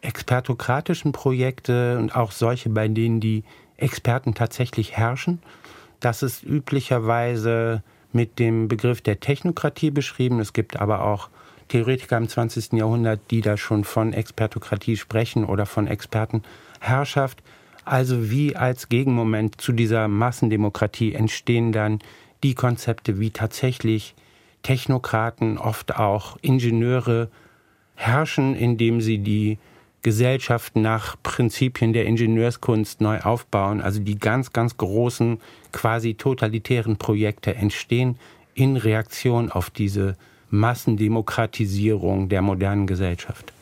expertokratischen 0.00 1.12
Projekte 1.12 1.98
und 1.98 2.14
auch 2.14 2.30
solche, 2.30 2.70
bei 2.70 2.88
denen 2.88 3.20
die 3.20 3.44
Experten 3.76 4.34
tatsächlich 4.34 4.96
herrschen. 4.96 5.40
Das 6.00 6.22
ist 6.22 6.42
üblicherweise 6.42 7.82
mit 8.12 8.38
dem 8.38 8.68
Begriff 8.68 9.00
der 9.00 9.20
Technokratie 9.20 9.90
beschrieben. 9.90 10.40
Es 10.40 10.52
gibt 10.52 10.80
aber 10.80 11.04
auch 11.04 11.28
Theoretiker 11.68 12.16
im 12.16 12.28
20. 12.28 12.74
Jahrhundert, 12.74 13.20
die 13.30 13.40
da 13.40 13.56
schon 13.56 13.84
von 13.84 14.12
Expertokratie 14.12 14.96
sprechen 14.96 15.44
oder 15.44 15.66
von 15.66 15.86
Expertenherrschaft. 15.86 17.42
Also 17.84 18.30
wie 18.30 18.56
als 18.56 18.88
Gegenmoment 18.88 19.60
zu 19.60 19.72
dieser 19.72 20.08
Massendemokratie 20.08 21.14
entstehen 21.14 21.72
dann 21.72 21.98
die 22.42 22.54
Konzepte, 22.54 23.18
wie 23.20 23.30
tatsächlich 23.30 24.14
Technokraten, 24.62 25.58
oft 25.58 25.96
auch 25.96 26.38
Ingenieure 26.40 27.28
herrschen, 27.94 28.56
indem 28.56 29.00
sie 29.00 29.18
die 29.18 29.58
Gesellschaft 30.02 30.76
nach 30.76 31.16
Prinzipien 31.22 31.92
der 31.92 32.06
Ingenieurskunst 32.06 33.00
neu 33.00 33.20
aufbauen. 33.20 33.80
Also 33.80 34.00
die 34.00 34.18
ganz, 34.18 34.52
ganz 34.52 34.76
großen, 34.76 35.40
quasi 35.72 36.14
totalitären 36.14 36.96
Projekte 36.96 37.54
entstehen 37.54 38.18
in 38.54 38.76
Reaktion 38.76 39.50
auf 39.50 39.70
diese 39.70 40.16
Massendemokratisierung 40.50 42.28
der 42.28 42.42
modernen 42.42 42.86
Gesellschaft. 42.86 43.52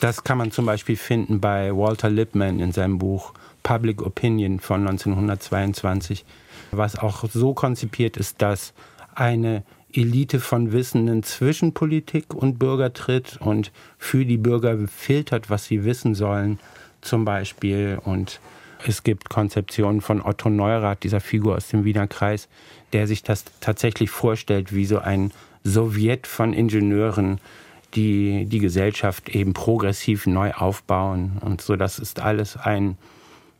Das 0.00 0.22
kann 0.22 0.38
man 0.38 0.52
zum 0.52 0.66
Beispiel 0.66 0.96
finden 0.96 1.40
bei 1.40 1.76
Walter 1.76 2.08
Lippmann 2.08 2.60
in 2.60 2.72
seinem 2.72 2.98
Buch 2.98 3.34
Public 3.68 4.00
Opinion 4.00 4.60
von 4.60 4.80
1922, 4.80 6.24
was 6.70 6.98
auch 6.98 7.28
so 7.28 7.52
konzipiert 7.52 8.16
ist, 8.16 8.40
dass 8.40 8.72
eine 9.14 9.62
Elite 9.92 10.40
von 10.40 10.72
Wissenden 10.72 11.22
zwischen 11.22 11.74
Politik 11.74 12.32
und 12.32 12.58
Bürger 12.58 12.94
tritt 12.94 13.36
und 13.42 13.70
für 13.98 14.24
die 14.24 14.38
Bürger 14.38 14.78
filtert, 14.88 15.50
was 15.50 15.66
sie 15.66 15.84
wissen 15.84 16.14
sollen, 16.14 16.58
zum 17.02 17.26
Beispiel. 17.26 17.98
Und 18.02 18.40
es 18.86 19.02
gibt 19.02 19.28
Konzeptionen 19.28 20.00
von 20.00 20.22
Otto 20.22 20.48
Neurath, 20.48 21.02
dieser 21.02 21.20
Figur 21.20 21.56
aus 21.56 21.68
dem 21.68 21.84
Wiener 21.84 22.06
Kreis, 22.06 22.48
der 22.94 23.06
sich 23.06 23.22
das 23.22 23.44
tatsächlich 23.60 24.08
vorstellt, 24.08 24.74
wie 24.74 24.86
so 24.86 24.98
ein 24.98 25.30
Sowjet 25.64 26.26
von 26.26 26.54
Ingenieuren, 26.54 27.38
die 27.94 28.46
die 28.46 28.60
Gesellschaft 28.60 29.28
eben 29.28 29.52
progressiv 29.52 30.26
neu 30.26 30.52
aufbauen. 30.52 31.36
Und 31.42 31.60
so, 31.60 31.76
das 31.76 31.98
ist 31.98 32.18
alles 32.18 32.56
ein, 32.56 32.96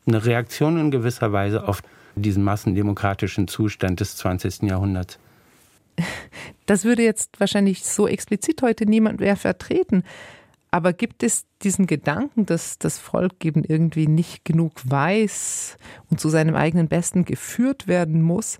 eine 0.09 0.25
Reaktion 0.25 0.79
in 0.79 0.91
gewisser 0.91 1.33
Weise 1.33 1.69
auf 1.69 1.83
diesen 2.17 2.43
massendemokratischen 2.43 3.49
Zustand 3.49 4.01
des 4.01 4.17
20. 4.17 4.63
Jahrhunderts. 4.63 5.19
Das 6.67 6.85
würde 6.85 7.03
jetzt 7.03 7.41
wahrscheinlich 7.41 7.85
so 7.85 8.07
explizit 8.07 8.63
heute 8.63 8.87
niemand 8.87 9.21
mehr 9.21 9.37
vertreten. 9.37 10.05
Aber 10.71 10.93
gibt 10.93 11.23
es 11.23 11.47
diesen 11.63 11.87
Gedanken, 11.87 12.45
dass 12.45 12.79
das 12.79 12.99
Volk 12.99 13.45
eben 13.45 13.65
irgendwie 13.65 14.07
nicht 14.07 14.45
genug 14.45 14.73
weiß 14.85 15.77
und 16.11 16.21
zu 16.21 16.29
seinem 16.29 16.55
eigenen 16.55 16.89
Besten 16.89 17.25
geführt 17.25 17.89
werden 17.89 18.21
muss? 18.21 18.59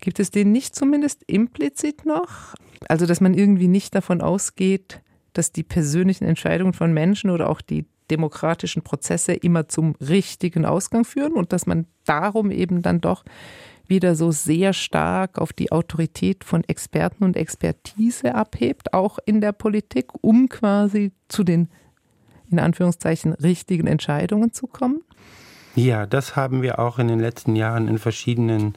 Gibt 0.00 0.20
es 0.20 0.30
den 0.30 0.52
nicht 0.52 0.76
zumindest 0.76 1.24
implizit 1.26 2.06
noch? 2.06 2.54
Also, 2.88 3.06
dass 3.06 3.20
man 3.20 3.34
irgendwie 3.34 3.66
nicht 3.66 3.94
davon 3.94 4.20
ausgeht, 4.20 5.00
dass 5.32 5.50
die 5.50 5.64
persönlichen 5.64 6.24
Entscheidungen 6.24 6.74
von 6.74 6.92
Menschen 6.92 7.30
oder 7.30 7.50
auch 7.50 7.60
die 7.60 7.84
demokratischen 8.10 8.82
Prozesse 8.82 9.32
immer 9.32 9.68
zum 9.68 9.94
richtigen 10.00 10.64
Ausgang 10.64 11.04
führen 11.04 11.32
und 11.32 11.52
dass 11.52 11.66
man 11.66 11.86
darum 12.04 12.50
eben 12.50 12.82
dann 12.82 13.00
doch 13.00 13.24
wieder 13.86 14.14
so 14.14 14.30
sehr 14.30 14.72
stark 14.72 15.38
auf 15.38 15.52
die 15.52 15.72
Autorität 15.72 16.44
von 16.44 16.62
Experten 16.64 17.24
und 17.24 17.36
Expertise 17.36 18.34
abhebt, 18.34 18.92
auch 18.92 19.18
in 19.24 19.40
der 19.40 19.52
Politik, 19.52 20.08
um 20.20 20.48
quasi 20.48 21.12
zu 21.28 21.42
den 21.42 21.68
in 22.50 22.58
Anführungszeichen 22.58 23.32
richtigen 23.34 23.86
Entscheidungen 23.86 24.52
zu 24.52 24.66
kommen? 24.66 25.02
Ja, 25.74 26.06
das 26.06 26.34
haben 26.34 26.62
wir 26.62 26.78
auch 26.78 26.98
in 26.98 27.08
den 27.08 27.20
letzten 27.20 27.56
Jahren 27.56 27.88
in 27.88 27.98
verschiedenen 27.98 28.74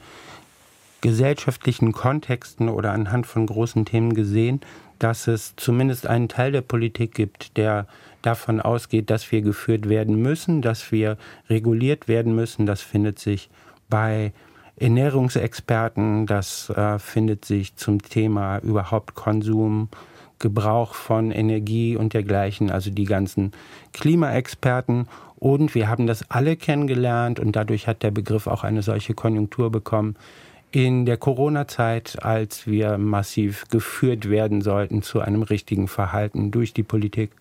gesellschaftlichen 1.02 1.94
Kontexten 1.94 2.70
oder 2.70 2.92
anhand 2.92 3.26
von 3.26 3.48
großen 3.48 3.86
Themen 3.86 4.14
gesehen, 4.14 4.62
dass 5.02 5.26
es 5.26 5.56
zumindest 5.56 6.06
einen 6.06 6.30
Teil 6.30 6.52
der 6.52 6.62
Politik 6.62 7.16
gibt, 7.16 7.58
der 7.58 7.88
davon 8.22 8.62
ausgeht, 8.62 9.10
dass 9.10 9.32
wir 9.32 9.42
geführt 9.42 9.90
werden 9.90 10.22
müssen, 10.22 10.62
dass 10.62 10.92
wir 10.92 11.18
reguliert 11.50 12.08
werden 12.08 12.36
müssen. 12.36 12.68
Das 12.68 12.82
findet 12.82 13.18
sich 13.18 13.50
bei 13.90 14.32
Ernährungsexperten, 14.78 16.28
das 16.28 16.70
äh, 16.70 17.00
findet 17.00 17.46
sich 17.46 17.76
zum 17.76 18.00
Thema 18.04 18.60
überhaupt 18.60 19.16
Konsum, 19.16 19.90
Gebrauch 20.38 20.94
von 20.94 21.32
Energie 21.32 21.96
und 21.96 22.14
dergleichen, 22.14 22.70
also 22.70 22.92
die 22.92 23.06
ganzen 23.06 23.54
Klimaexperten. 23.94 25.08
Und 25.38 25.74
wir 25.74 25.88
haben 25.88 26.06
das 26.06 26.30
alle 26.30 26.56
kennengelernt 26.56 27.40
und 27.40 27.56
dadurch 27.56 27.88
hat 27.88 28.04
der 28.04 28.12
Begriff 28.12 28.46
auch 28.46 28.64
eine 28.64 28.84
solche 28.84 29.16
Konjunktur 29.16 29.72
bekommen 29.72 30.16
in 30.72 31.06
der 31.06 31.18
Corona-Zeit, 31.18 32.24
als 32.24 32.68
wir 32.68 32.98
massiv 32.98 33.66
geführt 33.70 34.30
werden 34.30 34.62
sollten 34.62 35.02
zu 35.02 35.20
einem 35.20 35.44
richtigen 35.44 35.88
Verhalten 35.88 36.52
durch 36.52 36.74
die 36.74 36.84
Politik. 36.84 37.32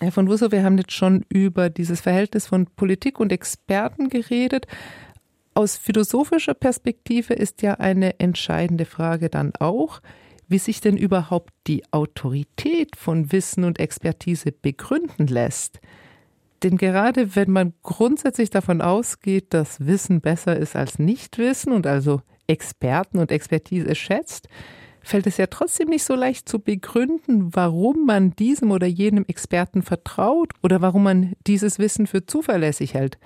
Herr 0.00 0.12
von 0.12 0.28
Wussow, 0.28 0.52
wir 0.52 0.62
haben 0.62 0.78
jetzt 0.78 0.92
schon 0.92 1.24
über 1.28 1.68
dieses 1.68 2.00
Verhältnis 2.00 2.46
von 2.46 2.66
Politik 2.66 3.20
und 3.20 3.32
Experten 3.32 4.08
geredet. 4.08 4.66
Aus 5.54 5.76
philosophischer 5.76 6.54
Perspektive 6.54 7.34
ist 7.34 7.60
ja 7.62 7.74
eine 7.74 8.18
entscheidende 8.20 8.84
Frage 8.84 9.28
dann 9.28 9.52
auch, 9.58 10.00
wie 10.48 10.58
sich 10.58 10.80
denn 10.80 10.96
überhaupt 10.96 11.52
die 11.66 11.82
Autorität 11.92 12.96
von 12.96 13.30
Wissen 13.32 13.64
und 13.64 13.78
Expertise 13.78 14.52
begründen 14.52 15.26
lässt. 15.26 15.80
Denn 16.62 16.76
gerade 16.76 17.36
wenn 17.36 17.50
man 17.50 17.72
grundsätzlich 17.82 18.50
davon 18.50 18.82
ausgeht, 18.82 19.54
dass 19.54 19.86
Wissen 19.86 20.20
besser 20.20 20.56
ist 20.56 20.76
als 20.76 20.98
Nichtwissen 20.98 21.72
und 21.72 21.86
also 21.86 22.20
Experten 22.50 23.18
und 23.18 23.30
Expertise 23.30 23.94
schätzt, 23.94 24.48
fällt 25.02 25.26
es 25.26 25.36
ja 25.36 25.46
trotzdem 25.46 25.88
nicht 25.88 26.04
so 26.04 26.14
leicht 26.14 26.48
zu 26.48 26.58
begründen, 26.58 27.54
warum 27.54 28.04
man 28.06 28.36
diesem 28.36 28.70
oder 28.70 28.86
jenem 28.86 29.24
Experten 29.26 29.82
vertraut 29.82 30.52
oder 30.62 30.82
warum 30.82 31.04
man 31.04 31.32
dieses 31.46 31.78
Wissen 31.78 32.06
für 32.06 32.26
zuverlässig 32.26 32.94
hält. 32.94 33.18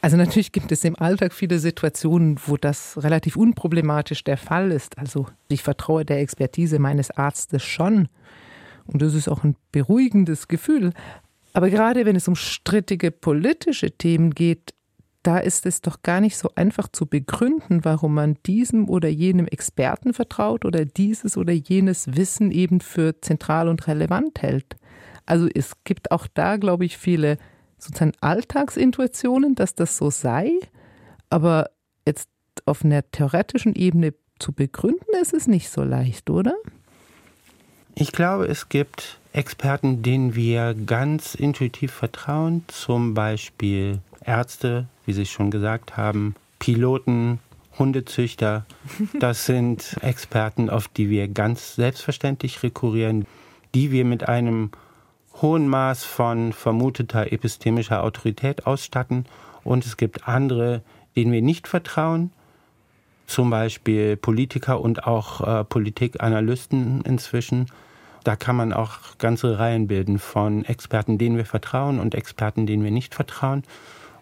Also 0.00 0.16
natürlich 0.16 0.52
gibt 0.52 0.70
es 0.70 0.84
im 0.84 0.98
Alltag 0.98 1.32
viele 1.32 1.58
Situationen, 1.58 2.38
wo 2.46 2.56
das 2.56 3.02
relativ 3.02 3.36
unproblematisch 3.36 4.22
der 4.24 4.36
Fall 4.36 4.70
ist. 4.70 4.98
Also 4.98 5.26
ich 5.48 5.62
vertraue 5.62 6.04
der 6.04 6.20
Expertise 6.20 6.78
meines 6.78 7.10
Arztes 7.10 7.62
schon. 7.62 8.08
Und 8.86 9.00
das 9.00 9.14
ist 9.14 9.28
auch 9.28 9.44
ein 9.44 9.56
beruhigendes 9.72 10.48
Gefühl. 10.48 10.92
Aber 11.54 11.70
gerade 11.70 12.04
wenn 12.04 12.16
es 12.16 12.28
um 12.28 12.36
strittige 12.36 13.12
politische 13.12 13.92
Themen 13.92 14.32
geht, 14.34 14.74
da 15.24 15.38
ist 15.38 15.66
es 15.66 15.80
doch 15.80 16.02
gar 16.02 16.20
nicht 16.20 16.36
so 16.36 16.50
einfach 16.54 16.86
zu 16.88 17.06
begründen, 17.06 17.84
warum 17.84 18.14
man 18.14 18.36
diesem 18.46 18.88
oder 18.88 19.08
jenem 19.08 19.46
Experten 19.46 20.12
vertraut 20.12 20.64
oder 20.64 20.84
dieses 20.84 21.36
oder 21.36 21.52
jenes 21.52 22.14
Wissen 22.16 22.52
eben 22.52 22.80
für 22.80 23.20
zentral 23.20 23.68
und 23.68 23.88
relevant 23.88 24.42
hält. 24.42 24.76
Also 25.26 25.48
es 25.52 25.72
gibt 25.84 26.10
auch 26.10 26.26
da, 26.32 26.58
glaube 26.58 26.84
ich, 26.84 26.98
viele 26.98 27.38
sozusagen 27.78 28.12
Alltagsintuitionen, 28.20 29.54
dass 29.54 29.74
das 29.74 29.96
so 29.96 30.10
sei, 30.10 30.52
aber 31.30 31.70
jetzt 32.06 32.28
auf 32.66 32.84
einer 32.84 33.10
theoretischen 33.10 33.74
Ebene 33.74 34.14
zu 34.38 34.52
begründen, 34.52 35.14
ist 35.20 35.32
es 35.32 35.46
nicht 35.46 35.70
so 35.70 35.82
leicht, 35.82 36.28
oder? 36.28 36.54
Ich 37.94 38.12
glaube, 38.12 38.46
es 38.46 38.68
gibt 38.68 39.18
Experten, 39.32 40.02
denen 40.02 40.34
wir 40.34 40.74
ganz 40.74 41.34
intuitiv 41.34 41.92
vertrauen, 41.92 42.64
zum 42.68 43.14
Beispiel 43.14 44.00
Ärzte, 44.24 44.86
wie 45.06 45.12
Sie 45.12 45.26
schon 45.26 45.50
gesagt 45.50 45.96
haben, 45.96 46.34
Piloten, 46.58 47.40
Hundezüchter. 47.78 48.66
Das 49.20 49.46
sind 49.46 49.96
Experten, 50.00 50.70
auf 50.70 50.88
die 50.88 51.10
wir 51.10 51.28
ganz 51.28 51.74
selbstverständlich 51.74 52.62
rekurrieren, 52.62 53.26
die 53.74 53.90
wir 53.90 54.04
mit 54.04 54.28
einem 54.28 54.70
hohen 55.42 55.68
Maß 55.68 56.04
von 56.04 56.52
vermuteter 56.52 57.32
epistemischer 57.32 58.02
Autorität 58.02 58.66
ausstatten. 58.66 59.26
Und 59.64 59.84
es 59.84 59.96
gibt 59.96 60.28
andere, 60.28 60.82
denen 61.16 61.32
wir 61.32 61.42
nicht 61.42 61.68
vertrauen, 61.68 62.32
zum 63.26 63.50
Beispiel 63.50 64.16
Politiker 64.16 64.80
und 64.80 65.06
auch 65.06 65.40
äh, 65.40 65.64
Politikanalysten 65.64 67.00
inzwischen. 67.02 67.66
Da 68.22 68.36
kann 68.36 68.56
man 68.56 68.72
auch 68.72 69.18
ganze 69.18 69.58
Reihen 69.58 69.86
bilden 69.86 70.18
von 70.18 70.64
Experten, 70.64 71.18
denen 71.18 71.36
wir 71.36 71.46
vertrauen 71.46 72.00
und 72.00 72.14
Experten, 72.14 72.66
denen 72.66 72.84
wir 72.84 72.90
nicht 72.90 73.14
vertrauen. 73.14 73.64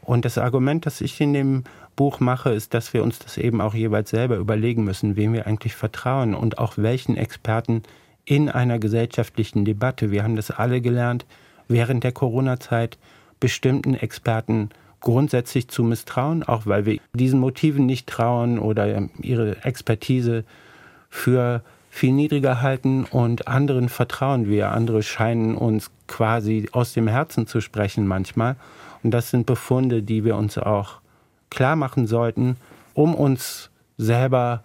Und 0.04 0.24
das 0.24 0.38
Argument, 0.38 0.84
das 0.84 1.00
ich 1.00 1.20
in 1.20 1.32
dem 1.32 1.64
Buch 1.96 2.20
mache, 2.20 2.50
ist, 2.50 2.74
dass 2.74 2.92
wir 2.92 3.02
uns 3.02 3.18
das 3.18 3.38
eben 3.38 3.60
auch 3.60 3.74
jeweils 3.74 4.10
selber 4.10 4.36
überlegen 4.36 4.84
müssen, 4.84 5.16
wem 5.16 5.32
wir 5.32 5.46
eigentlich 5.46 5.74
vertrauen 5.74 6.34
und 6.34 6.58
auch 6.58 6.74
welchen 6.76 7.16
Experten 7.16 7.82
in 8.24 8.48
einer 8.48 8.78
gesellschaftlichen 8.78 9.64
Debatte. 9.64 10.10
Wir 10.10 10.22
haben 10.22 10.36
das 10.36 10.50
alle 10.50 10.80
gelernt 10.80 11.26
während 11.68 12.04
der 12.04 12.12
Corona-Zeit, 12.12 12.98
bestimmten 13.40 13.94
Experten 13.94 14.70
grundsätzlich 15.00 15.68
zu 15.68 15.82
misstrauen, 15.82 16.42
auch 16.42 16.66
weil 16.66 16.86
wir 16.86 17.00
diesen 17.12 17.40
Motiven 17.40 17.86
nicht 17.86 18.06
trauen 18.06 18.58
oder 18.58 19.08
ihre 19.20 19.64
Expertise 19.64 20.44
für 21.10 21.62
viel 21.90 22.12
niedriger 22.12 22.62
halten 22.62 23.04
und 23.04 23.48
anderen 23.48 23.88
vertrauen 23.88 24.48
wir. 24.48 24.72
Andere 24.72 25.02
scheinen 25.02 25.56
uns 25.56 25.90
quasi 26.06 26.68
aus 26.72 26.94
dem 26.94 27.08
Herzen 27.08 27.46
zu 27.46 27.60
sprechen 27.60 28.06
manchmal. 28.06 28.56
Und 29.02 29.10
das 29.10 29.30
sind 29.30 29.46
Befunde, 29.46 30.02
die 30.02 30.24
wir 30.24 30.36
uns 30.36 30.58
auch 30.58 31.00
klar 31.50 31.76
machen 31.76 32.06
sollten, 32.06 32.56
um 32.94 33.14
uns 33.14 33.70
selber 33.98 34.62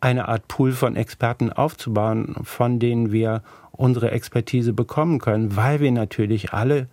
eine 0.00 0.28
Art 0.28 0.48
Pool 0.48 0.72
von 0.72 0.96
Experten 0.96 1.52
aufzubauen, 1.52 2.36
von 2.44 2.78
denen 2.78 3.12
wir 3.12 3.42
unsere 3.72 4.10
Expertise 4.10 4.72
bekommen 4.72 5.18
können, 5.18 5.56
weil 5.56 5.80
wir 5.80 5.92
natürlich 5.92 6.52
alle 6.52 6.88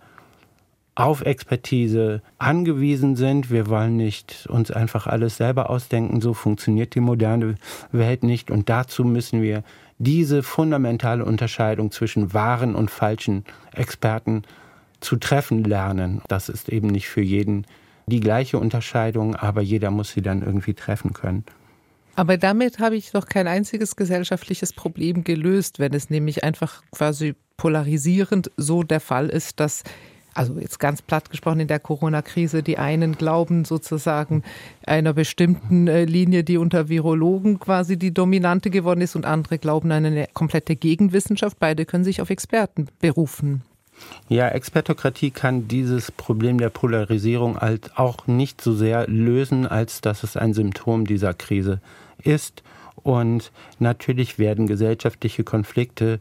auf 0.94 1.20
Expertise 1.20 2.22
angewiesen 2.38 3.16
sind. 3.16 3.50
Wir 3.50 3.68
wollen 3.68 3.96
nicht 3.96 4.46
uns 4.48 4.70
einfach 4.70 5.06
alles 5.06 5.36
selber 5.36 5.68
ausdenken. 5.68 6.20
So 6.20 6.32
funktioniert 6.32 6.94
die 6.94 7.00
moderne 7.00 7.56
Welt 7.92 8.22
nicht. 8.22 8.50
Und 8.50 8.70
dazu 8.70 9.04
müssen 9.04 9.42
wir 9.42 9.62
diese 9.98 10.42
fundamentale 10.42 11.24
Unterscheidung 11.24 11.90
zwischen 11.90 12.32
wahren 12.32 12.74
und 12.74 12.90
falschen 12.90 13.44
Experten 13.72 14.42
zu 15.00 15.16
treffen 15.16 15.64
lernen. 15.64 16.22
Das 16.28 16.48
ist 16.48 16.68
eben 16.68 16.88
nicht 16.88 17.08
für 17.08 17.20
jeden 17.20 17.66
die 18.06 18.20
gleiche 18.20 18.58
Unterscheidung, 18.58 19.34
aber 19.34 19.62
jeder 19.62 19.90
muss 19.90 20.12
sie 20.12 20.22
dann 20.22 20.42
irgendwie 20.42 20.74
treffen 20.74 21.12
können. 21.12 21.44
Aber 22.14 22.38
damit 22.38 22.78
habe 22.78 22.96
ich 22.96 23.10
doch 23.10 23.26
kein 23.26 23.46
einziges 23.46 23.94
gesellschaftliches 23.94 24.72
Problem 24.72 25.22
gelöst, 25.22 25.78
wenn 25.78 25.92
es 25.92 26.08
nämlich 26.08 26.44
einfach 26.44 26.82
quasi 26.90 27.34
polarisierend 27.56 28.50
so 28.56 28.82
der 28.82 29.00
Fall 29.00 29.28
ist, 29.28 29.60
dass 29.60 29.82
also 30.36 30.58
jetzt 30.58 30.78
ganz 30.78 31.00
platt 31.00 31.30
gesprochen 31.30 31.60
in 31.60 31.68
der 31.68 31.80
Corona-Krise, 31.80 32.62
die 32.62 32.78
einen 32.78 33.16
glauben 33.16 33.64
sozusagen 33.64 34.42
einer 34.86 35.14
bestimmten 35.14 35.88
äh, 35.88 36.04
Linie, 36.04 36.44
die 36.44 36.58
unter 36.58 36.88
Virologen 36.88 37.58
quasi 37.58 37.98
die 37.98 38.12
dominante 38.12 38.70
geworden 38.70 39.00
ist 39.00 39.16
und 39.16 39.24
andere 39.24 39.58
glauben 39.58 39.90
an 39.92 40.04
eine 40.04 40.28
komplette 40.34 40.76
Gegenwissenschaft. 40.76 41.58
Beide 41.58 41.86
können 41.86 42.04
sich 42.04 42.20
auf 42.20 42.30
Experten 42.30 42.88
berufen. 43.00 43.62
Ja, 44.28 44.48
Expertokratie 44.48 45.30
kann 45.30 45.68
dieses 45.68 46.10
Problem 46.10 46.58
der 46.58 46.70
Polarisierung 46.70 47.58
halt 47.58 47.96
auch 47.96 48.26
nicht 48.26 48.60
so 48.60 48.74
sehr 48.74 49.06
lösen, 49.06 49.66
als 49.66 50.00
dass 50.00 50.22
es 50.22 50.36
ein 50.36 50.52
Symptom 50.52 51.06
dieser 51.06 51.32
Krise 51.32 51.80
ist. 52.22 52.62
Und 53.02 53.52
natürlich 53.78 54.38
werden 54.38 54.66
gesellschaftliche 54.66 55.44
Konflikte 55.44 56.18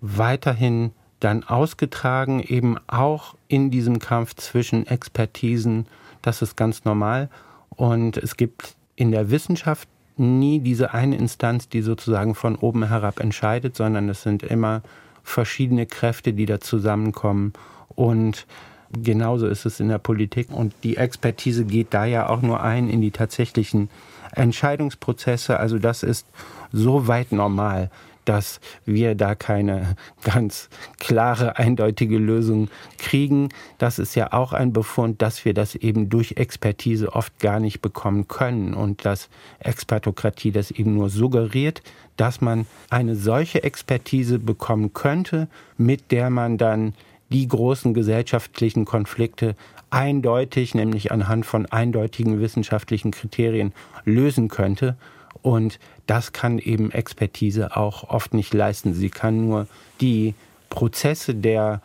weiterhin 0.00 0.90
dann 1.20 1.44
ausgetragen, 1.44 2.40
eben 2.40 2.76
auch 2.88 3.36
in 3.48 3.70
diesem 3.70 3.98
Kampf 3.98 4.34
zwischen 4.34 4.86
Expertisen. 4.86 5.86
Das 6.22 6.42
ist 6.42 6.56
ganz 6.56 6.84
normal. 6.84 7.30
Und 7.70 8.16
es 8.16 8.36
gibt 8.36 8.74
in 8.96 9.12
der 9.12 9.30
Wissenschaft 9.30 9.88
nie 10.16 10.60
diese 10.60 10.92
eine 10.92 11.16
Instanz, 11.16 11.68
die 11.68 11.82
sozusagen 11.82 12.34
von 12.34 12.56
oben 12.56 12.88
herab 12.88 13.20
entscheidet, 13.20 13.76
sondern 13.76 14.08
es 14.08 14.22
sind 14.22 14.42
immer 14.42 14.82
verschiedene 15.26 15.86
Kräfte, 15.86 16.32
die 16.32 16.46
da 16.46 16.60
zusammenkommen. 16.60 17.52
Und 17.88 18.46
genauso 18.92 19.48
ist 19.48 19.66
es 19.66 19.80
in 19.80 19.88
der 19.88 19.98
Politik. 19.98 20.50
Und 20.50 20.72
die 20.84 20.96
Expertise 20.96 21.64
geht 21.64 21.92
da 21.92 22.04
ja 22.04 22.28
auch 22.28 22.42
nur 22.42 22.62
ein 22.62 22.88
in 22.88 23.00
die 23.00 23.10
tatsächlichen 23.10 23.90
Entscheidungsprozesse. 24.32 25.58
Also 25.58 25.78
das 25.78 26.02
ist 26.02 26.26
so 26.72 27.08
weit 27.08 27.32
normal, 27.32 27.90
dass 28.26 28.60
wir 28.84 29.14
da 29.14 29.34
keine 29.34 29.96
ganz 30.22 30.68
klare, 30.98 31.56
eindeutige 31.56 32.18
Lösung 32.18 32.68
kriegen. 32.98 33.48
Das 33.78 33.98
ist 33.98 34.14
ja 34.14 34.32
auch 34.32 34.52
ein 34.52 34.72
Befund, 34.72 35.22
dass 35.22 35.44
wir 35.44 35.54
das 35.54 35.74
eben 35.74 36.08
durch 36.08 36.32
Expertise 36.32 37.12
oft 37.12 37.38
gar 37.38 37.60
nicht 37.60 37.80
bekommen 37.80 38.28
können 38.28 38.74
und 38.74 39.04
dass 39.04 39.28
Expertokratie 39.58 40.52
das 40.52 40.70
eben 40.70 40.94
nur 40.94 41.08
suggeriert, 41.08 41.82
dass 42.16 42.40
man 42.40 42.66
eine 42.90 43.16
solche 43.16 43.62
Expertise 43.62 44.38
bekommen 44.38 44.92
könnte, 44.92 45.48
mit 45.76 46.10
der 46.10 46.30
man 46.30 46.58
dann 46.58 46.94
die 47.30 47.48
großen 47.48 47.94
gesellschaftlichen 47.94 48.84
Konflikte 48.84 49.56
eindeutig, 49.90 50.74
nämlich 50.74 51.12
anhand 51.12 51.46
von 51.46 51.66
eindeutigen 51.66 52.40
wissenschaftlichen 52.40 53.10
Kriterien 53.10 53.72
lösen 54.04 54.48
könnte. 54.48 54.96
Und 55.42 55.78
das 56.06 56.32
kann 56.32 56.58
eben 56.58 56.90
Expertise 56.90 57.76
auch 57.76 58.08
oft 58.08 58.34
nicht 58.34 58.54
leisten. 58.54 58.94
Sie 58.94 59.10
kann 59.10 59.46
nur 59.46 59.66
die 60.00 60.34
Prozesse 60.70 61.34
der 61.34 61.80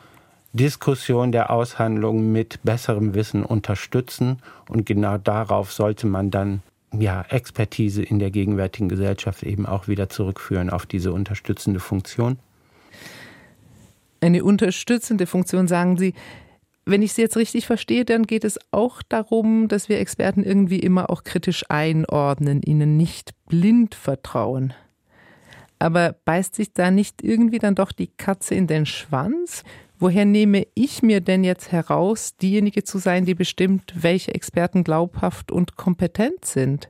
Diskussion, 0.54 1.32
der 1.32 1.50
Aushandlung 1.50 2.32
mit 2.32 2.60
besserem 2.64 3.14
Wissen 3.14 3.44
unterstützen. 3.44 4.40
Und 4.68 4.86
genau 4.86 5.18
darauf 5.18 5.72
sollte 5.72 6.08
man 6.08 6.30
dann 6.30 6.62
ja, 6.98 7.24
Expertise 7.30 8.04
in 8.04 8.20
der 8.20 8.32
gegenwärtigen 8.32 8.90
Gesellschaft 8.90 9.44
eben 9.44 9.66
auch 9.66 9.88
wieder 9.88 10.10
zurückführen 10.10 10.70
auf 10.70 10.86
diese 10.86 11.14
unterstützende 11.14 11.80
Funktion. 11.80 12.38
Eine 14.20 14.44
unterstützende 14.44 15.26
Funktion, 15.26 15.68
sagen 15.68 15.98
Sie. 15.98 16.14
Wenn 16.86 17.04
ich 17.04 17.14
Sie 17.14 17.22
jetzt 17.22 17.38
richtig 17.38 17.68
verstehe, 17.68 18.06
dann 18.06 18.24
geht 18.24 18.44
es 18.44 18.60
auch 18.72 19.04
darum, 19.04 19.68
dass 19.68 19.88
wir 19.88 20.00
Experten 20.00 20.44
irgendwie 20.44 20.80
immer 20.80 21.10
auch 21.10 21.24
kritisch 21.24 21.64
einordnen, 21.70 22.62
ihnen 22.64 22.98
nicht 22.98 23.32
blind 23.48 23.94
vertrauen. 23.94 24.74
Aber 25.78 26.16
beißt 26.26 26.56
sich 26.56 26.74
da 26.74 26.92
nicht 26.92 27.24
irgendwie 27.24 27.60
dann 27.60 27.76
doch 27.76 27.92
die 27.92 28.08
Katze 28.08 28.56
in 28.56 28.68
den 28.68 28.86
Schwanz? 28.86 29.64
Woher 30.00 30.26
nehme 30.26 30.66
ich 30.74 31.04
mir 31.04 31.22
denn 31.22 31.44
jetzt 31.44 31.72
heraus, 31.72 32.36
diejenige 32.38 32.84
zu 32.84 32.98
sein, 32.98 33.26
die 33.26 33.36
bestimmt, 33.36 33.94
welche 33.96 34.34
Experten 34.34 34.84
glaubhaft 34.84 35.52
und 35.52 35.78
kompetent 35.78 36.46
sind? 36.46 36.90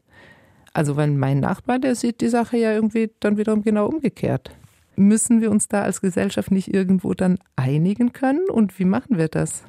Also, 0.73 0.95
wenn 0.95 1.17
mein 1.17 1.41
Nachbar, 1.41 1.79
der 1.79 1.95
sieht 1.95 2.21
die 2.21 2.29
Sache 2.29 2.57
ja 2.57 2.71
irgendwie 2.71 3.11
dann 3.19 3.37
wiederum 3.37 3.63
genau 3.63 3.87
umgekehrt. 3.87 4.51
Müssen 4.95 5.41
wir 5.41 5.51
uns 5.51 5.67
da 5.67 5.81
als 5.81 5.99
Gesellschaft 5.99 6.51
nicht 6.51 6.73
irgendwo 6.73 7.13
dann 7.13 7.39
einigen 7.57 8.13
können? 8.13 8.49
Und 8.49 8.79
wie 8.79 8.85
machen 8.85 9.17
wir 9.17 9.27
das? 9.27 9.63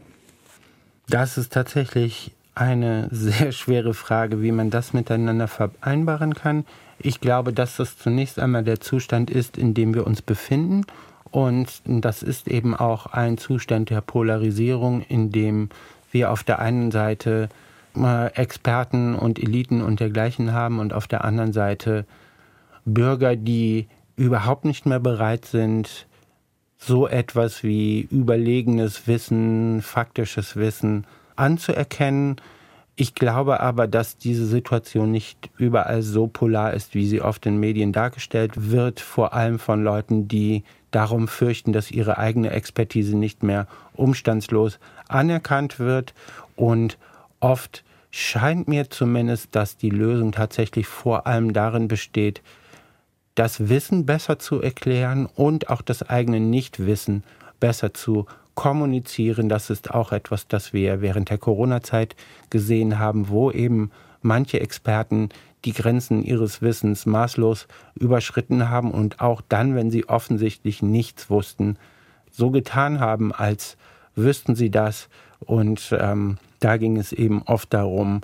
Das 1.08 1.38
ist 1.38 1.52
tatsächlich 1.52 2.32
eine 2.54 3.08
sehr 3.10 3.52
schwere 3.52 3.94
Frage, 3.94 4.42
wie 4.42 4.52
man 4.52 4.70
das 4.70 4.92
miteinander 4.92 5.48
vereinbaren 5.48 6.34
kann. 6.34 6.64
Ich 6.98 7.20
glaube, 7.20 7.52
dass 7.52 7.76
das 7.76 7.98
zunächst 7.98 8.38
einmal 8.38 8.62
der 8.62 8.80
Zustand 8.80 9.30
ist, 9.30 9.56
in 9.58 9.74
dem 9.74 9.94
wir 9.94 10.06
uns 10.06 10.22
befinden. 10.22 10.84
Und 11.30 11.82
das 11.86 12.22
ist 12.22 12.46
eben 12.46 12.76
auch 12.76 13.06
ein 13.06 13.38
Zustand 13.38 13.90
der 13.90 14.02
Polarisierung, 14.02 15.02
in 15.02 15.32
dem 15.32 15.70
wir 16.10 16.30
auf 16.30 16.44
der 16.44 16.58
einen 16.58 16.90
Seite 16.90 17.48
äh, 17.96 18.26
Experten 18.34 19.14
und 19.14 19.42
Eliten 19.42 19.80
und 19.80 20.00
dergleichen 20.00 20.52
haben 20.52 20.78
und 20.78 20.92
auf 20.92 21.08
der 21.08 21.24
anderen 21.24 21.52
Seite 21.52 22.04
Bürger, 22.84 23.34
die 23.34 23.88
überhaupt 24.16 24.66
nicht 24.66 24.84
mehr 24.84 25.00
bereit 25.00 25.46
sind, 25.46 26.06
so 26.84 27.06
etwas 27.06 27.62
wie 27.62 28.08
überlegenes 28.10 29.06
Wissen, 29.06 29.82
faktisches 29.82 30.56
Wissen 30.56 31.06
anzuerkennen. 31.36 32.36
Ich 32.96 33.14
glaube 33.14 33.60
aber, 33.60 33.86
dass 33.86 34.18
diese 34.18 34.46
Situation 34.46 35.12
nicht 35.12 35.50
überall 35.58 36.02
so 36.02 36.26
polar 36.26 36.74
ist, 36.74 36.94
wie 36.94 37.06
sie 37.06 37.22
oft 37.22 37.46
in 37.46 37.58
Medien 37.58 37.92
dargestellt 37.92 38.70
wird, 38.70 39.00
vor 39.00 39.32
allem 39.32 39.58
von 39.58 39.84
Leuten, 39.84 40.26
die 40.26 40.64
darum 40.90 41.28
fürchten, 41.28 41.72
dass 41.72 41.90
ihre 41.90 42.18
eigene 42.18 42.50
Expertise 42.50 43.16
nicht 43.16 43.42
mehr 43.42 43.66
umstandslos 43.94 44.78
anerkannt 45.08 45.78
wird. 45.78 46.14
Und 46.56 46.98
oft 47.38 47.84
scheint 48.10 48.66
mir 48.66 48.90
zumindest, 48.90 49.54
dass 49.54 49.76
die 49.76 49.90
Lösung 49.90 50.32
tatsächlich 50.32 50.86
vor 50.86 51.26
allem 51.26 51.52
darin 51.52 51.88
besteht, 51.88 52.42
das 53.34 53.68
Wissen 53.68 54.06
besser 54.06 54.38
zu 54.38 54.60
erklären 54.60 55.26
und 55.26 55.70
auch 55.70 55.82
das 55.82 56.02
eigene 56.02 56.40
Nichtwissen 56.40 57.24
besser 57.60 57.94
zu 57.94 58.26
kommunizieren. 58.54 59.48
Das 59.48 59.70
ist 59.70 59.90
auch 59.90 60.12
etwas, 60.12 60.48
das 60.48 60.72
wir 60.72 61.00
während 61.00 61.30
der 61.30 61.38
Corona-Zeit 61.38 62.16
gesehen 62.50 62.98
haben, 62.98 63.28
wo 63.28 63.50
eben 63.50 63.90
manche 64.20 64.60
Experten 64.60 65.30
die 65.64 65.72
Grenzen 65.72 66.22
ihres 66.22 66.60
Wissens 66.60 67.06
maßlos 67.06 67.68
überschritten 67.94 68.68
haben 68.68 68.90
und 68.90 69.20
auch 69.20 69.40
dann, 69.48 69.74
wenn 69.74 69.90
sie 69.90 70.08
offensichtlich 70.08 70.82
nichts 70.82 71.30
wussten, 71.30 71.78
so 72.30 72.50
getan 72.50 73.00
haben, 73.00 73.32
als 73.32 73.76
wüssten 74.16 74.54
sie 74.54 74.70
das. 74.70 75.08
Und 75.40 75.94
ähm, 75.98 76.38
da 76.60 76.76
ging 76.76 76.96
es 76.96 77.12
eben 77.12 77.42
oft 77.42 77.72
darum, 77.72 78.20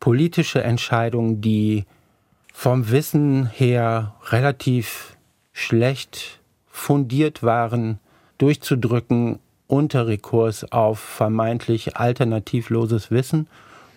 politische 0.00 0.62
Entscheidungen, 0.62 1.40
die 1.40 1.84
vom 2.56 2.90
Wissen 2.90 3.46
her 3.46 4.14
relativ 4.28 5.16
schlecht 5.52 6.40
fundiert 6.70 7.42
waren, 7.42 7.98
durchzudrücken 8.38 9.40
unter 9.66 10.06
Rekurs 10.06 10.72
auf 10.72 11.00
vermeintlich 11.00 11.96
alternativloses 11.96 13.10
Wissen. 13.10 13.48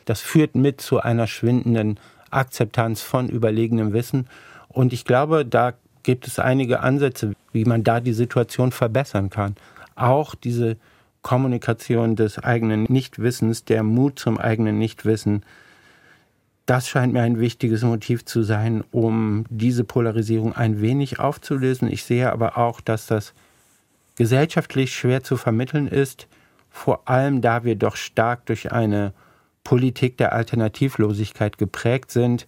Das 0.05 0.21
führt 0.21 0.55
mit 0.55 0.81
zu 0.81 0.99
einer 0.99 1.27
schwindenden 1.27 1.99
Akzeptanz 2.31 3.01
von 3.03 3.29
überlegenem 3.29 3.93
Wissen. 3.93 4.27
Und 4.67 4.91
ich 4.91 5.05
glaube, 5.05 5.45
da 5.45 5.73
gibt 6.03 6.27
es 6.27 6.39
einige 6.39 6.81
Ansätze, 6.81 7.33
wie 7.53 7.63
man 7.63 7.83
da 7.83 7.99
die 7.99 8.13
Situation 8.13 8.71
verbessern 8.71 9.29
kann. 9.29 9.55
Auch 9.95 10.35
diese 10.35 10.77
Kommunikation 11.21 12.15
des 12.15 12.39
eigenen 12.39 12.83
Nichtwissens, 12.89 13.65
der 13.65 13.83
Mut 13.83 14.17
zum 14.17 14.37
eigenen 14.39 14.79
Nichtwissen, 14.79 15.43
das 16.67 16.89
scheint 16.89 17.13
mir 17.13 17.21
ein 17.21 17.39
wichtiges 17.39 17.81
Motiv 17.81 18.25
zu 18.25 18.43
sein, 18.43 18.83
um 18.91 19.45
diese 19.49 19.85
Polarisierung 19.85 20.53
ein 20.53 20.81
wenig 20.81 21.17
aufzulösen. 21.17 21.89
Ich 21.89 22.03
sehe 22.03 22.31
aber 22.31 22.57
auch, 22.57 22.81
dass 22.81 23.07
das 23.07 23.33
gesellschaftlich 24.17 24.93
schwer 24.93 25.23
zu 25.23 25.37
vermitteln 25.37 25.87
ist, 25.87 26.27
vor 26.69 27.07
allem 27.07 27.41
da 27.41 27.63
wir 27.63 27.75
doch 27.75 27.95
stark 27.95 28.45
durch 28.47 28.73
eine 28.73 29.13
Politik 29.63 30.17
der 30.17 30.33
Alternativlosigkeit 30.33 31.57
geprägt 31.57 32.11
sind. 32.11 32.47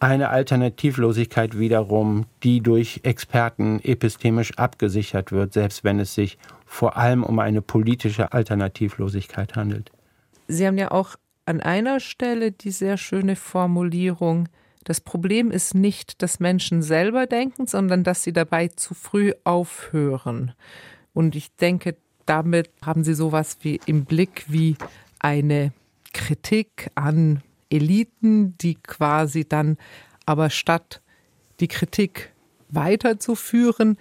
Eine 0.00 0.28
Alternativlosigkeit 0.28 1.58
wiederum, 1.58 2.26
die 2.42 2.60
durch 2.60 3.00
Experten 3.04 3.80
epistemisch 3.82 4.58
abgesichert 4.58 5.32
wird, 5.32 5.54
selbst 5.54 5.82
wenn 5.82 5.98
es 5.98 6.14
sich 6.14 6.36
vor 6.66 6.98
allem 6.98 7.24
um 7.24 7.38
eine 7.38 7.62
politische 7.62 8.34
Alternativlosigkeit 8.34 9.56
handelt. 9.56 9.90
Sie 10.46 10.66
haben 10.66 10.76
ja 10.76 10.90
auch 10.90 11.16
an 11.46 11.60
einer 11.60 12.00
Stelle 12.00 12.52
die 12.52 12.70
sehr 12.70 12.96
schöne 12.96 13.36
Formulierung, 13.36 14.48
das 14.84 15.00
Problem 15.00 15.50
ist 15.50 15.74
nicht, 15.74 16.22
dass 16.22 16.38
Menschen 16.38 16.82
selber 16.82 17.26
denken, 17.26 17.66
sondern 17.66 18.04
dass 18.04 18.22
sie 18.22 18.32
dabei 18.32 18.68
zu 18.68 18.94
früh 18.94 19.32
aufhören. 19.42 20.52
Und 21.12 21.34
ich 21.34 21.54
denke, 21.56 21.96
damit 22.24 22.70
haben 22.82 23.02
sie 23.02 23.14
sowas 23.14 23.58
wie 23.62 23.80
im 23.86 24.04
Blick 24.04 24.44
wie 24.48 24.76
eine 25.18 25.72
Kritik 26.12 26.90
an 26.94 27.42
Eliten, 27.70 28.56
die 28.58 28.74
quasi 28.74 29.48
dann 29.48 29.76
aber 30.24 30.50
statt 30.50 31.00
die 31.60 31.68
Kritik 31.68 32.32
weiterzuführen, 32.68 33.96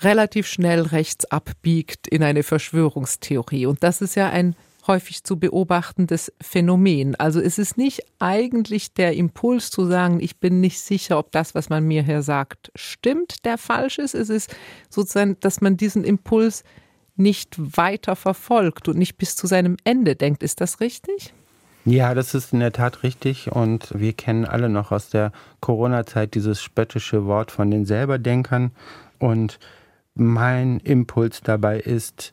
relativ 0.00 0.46
schnell 0.46 0.82
rechts 0.82 1.24
abbiegt 1.26 2.06
in 2.06 2.22
eine 2.22 2.42
Verschwörungstheorie. 2.42 3.66
Und 3.66 3.82
das 3.82 4.00
ist 4.00 4.14
ja 4.14 4.28
ein 4.30 4.56
häufig 4.88 5.22
zu 5.22 5.38
beobachtendes 5.38 6.32
Phänomen. 6.40 7.14
Also 7.14 7.40
es 7.40 7.58
ist 7.58 7.76
nicht 7.76 8.02
eigentlich 8.18 8.94
der 8.94 9.14
Impuls 9.14 9.70
zu 9.70 9.84
sagen, 9.84 10.18
ich 10.20 10.40
bin 10.40 10.60
nicht 10.60 10.80
sicher, 10.80 11.18
ob 11.18 11.30
das, 11.30 11.54
was 11.54 11.68
man 11.68 11.84
mir 11.84 12.02
hier 12.02 12.22
sagt, 12.22 12.72
stimmt, 12.74 13.44
der 13.44 13.58
falsch 13.58 13.98
ist. 13.98 14.14
Es 14.14 14.30
ist 14.30 14.54
sozusagen, 14.88 15.36
dass 15.40 15.60
man 15.60 15.76
diesen 15.76 16.02
Impuls 16.02 16.64
nicht 17.16 17.56
weiter 17.76 18.16
verfolgt 18.16 18.88
und 18.88 18.98
nicht 18.98 19.18
bis 19.18 19.36
zu 19.36 19.46
seinem 19.46 19.76
Ende 19.84 20.16
denkt. 20.16 20.42
Ist 20.42 20.60
das 20.60 20.80
richtig? 20.80 21.32
Ja, 21.84 22.14
das 22.14 22.34
ist 22.34 22.52
in 22.52 22.60
der 22.60 22.72
Tat 22.72 23.02
richtig 23.02 23.52
und 23.52 23.92
wir 23.94 24.12
kennen 24.12 24.44
alle 24.44 24.68
noch 24.68 24.92
aus 24.92 25.08
der 25.10 25.32
Corona-Zeit 25.60 26.34
dieses 26.34 26.60
spöttische 26.60 27.26
Wort 27.26 27.50
von 27.50 27.70
den 27.70 27.86
Selberdenkern 27.86 28.72
und 29.18 29.58
mein 30.14 30.80
Impuls 30.80 31.40
dabei 31.42 31.78
ist, 31.80 32.32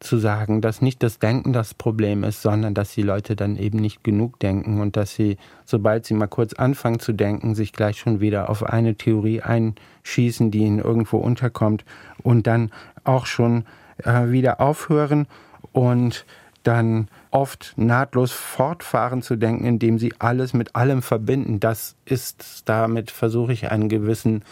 zu 0.00 0.18
sagen, 0.18 0.60
dass 0.60 0.80
nicht 0.80 1.02
das 1.02 1.18
Denken 1.18 1.52
das 1.52 1.74
Problem 1.74 2.22
ist, 2.22 2.42
sondern 2.42 2.74
dass 2.74 2.94
die 2.94 3.02
Leute 3.02 3.34
dann 3.34 3.56
eben 3.56 3.78
nicht 3.78 4.04
genug 4.04 4.38
denken 4.38 4.80
und 4.80 4.96
dass 4.96 5.14
sie, 5.14 5.38
sobald 5.64 6.06
sie 6.06 6.14
mal 6.14 6.28
kurz 6.28 6.52
anfangen 6.52 7.00
zu 7.00 7.12
denken, 7.12 7.54
sich 7.54 7.72
gleich 7.72 7.98
schon 7.98 8.20
wieder 8.20 8.48
auf 8.48 8.62
eine 8.62 8.94
Theorie 8.94 9.42
einschießen, 9.42 10.50
die 10.50 10.60
ihnen 10.60 10.78
irgendwo 10.78 11.18
unterkommt 11.18 11.84
und 12.22 12.46
dann 12.46 12.70
auch 13.04 13.26
schon 13.26 13.64
äh, 14.04 14.30
wieder 14.30 14.60
aufhören 14.60 15.26
und 15.72 16.24
dann 16.62 17.08
oft 17.30 17.72
nahtlos 17.76 18.30
fortfahren 18.30 19.22
zu 19.22 19.36
denken, 19.36 19.64
indem 19.64 19.98
sie 19.98 20.12
alles 20.18 20.52
mit 20.52 20.76
allem 20.76 21.02
verbinden. 21.02 21.60
Das 21.60 21.96
ist, 22.04 22.68
damit 22.68 23.10
versuche 23.10 23.52
ich 23.52 23.70
einen 23.70 23.88
gewissen 23.88 24.44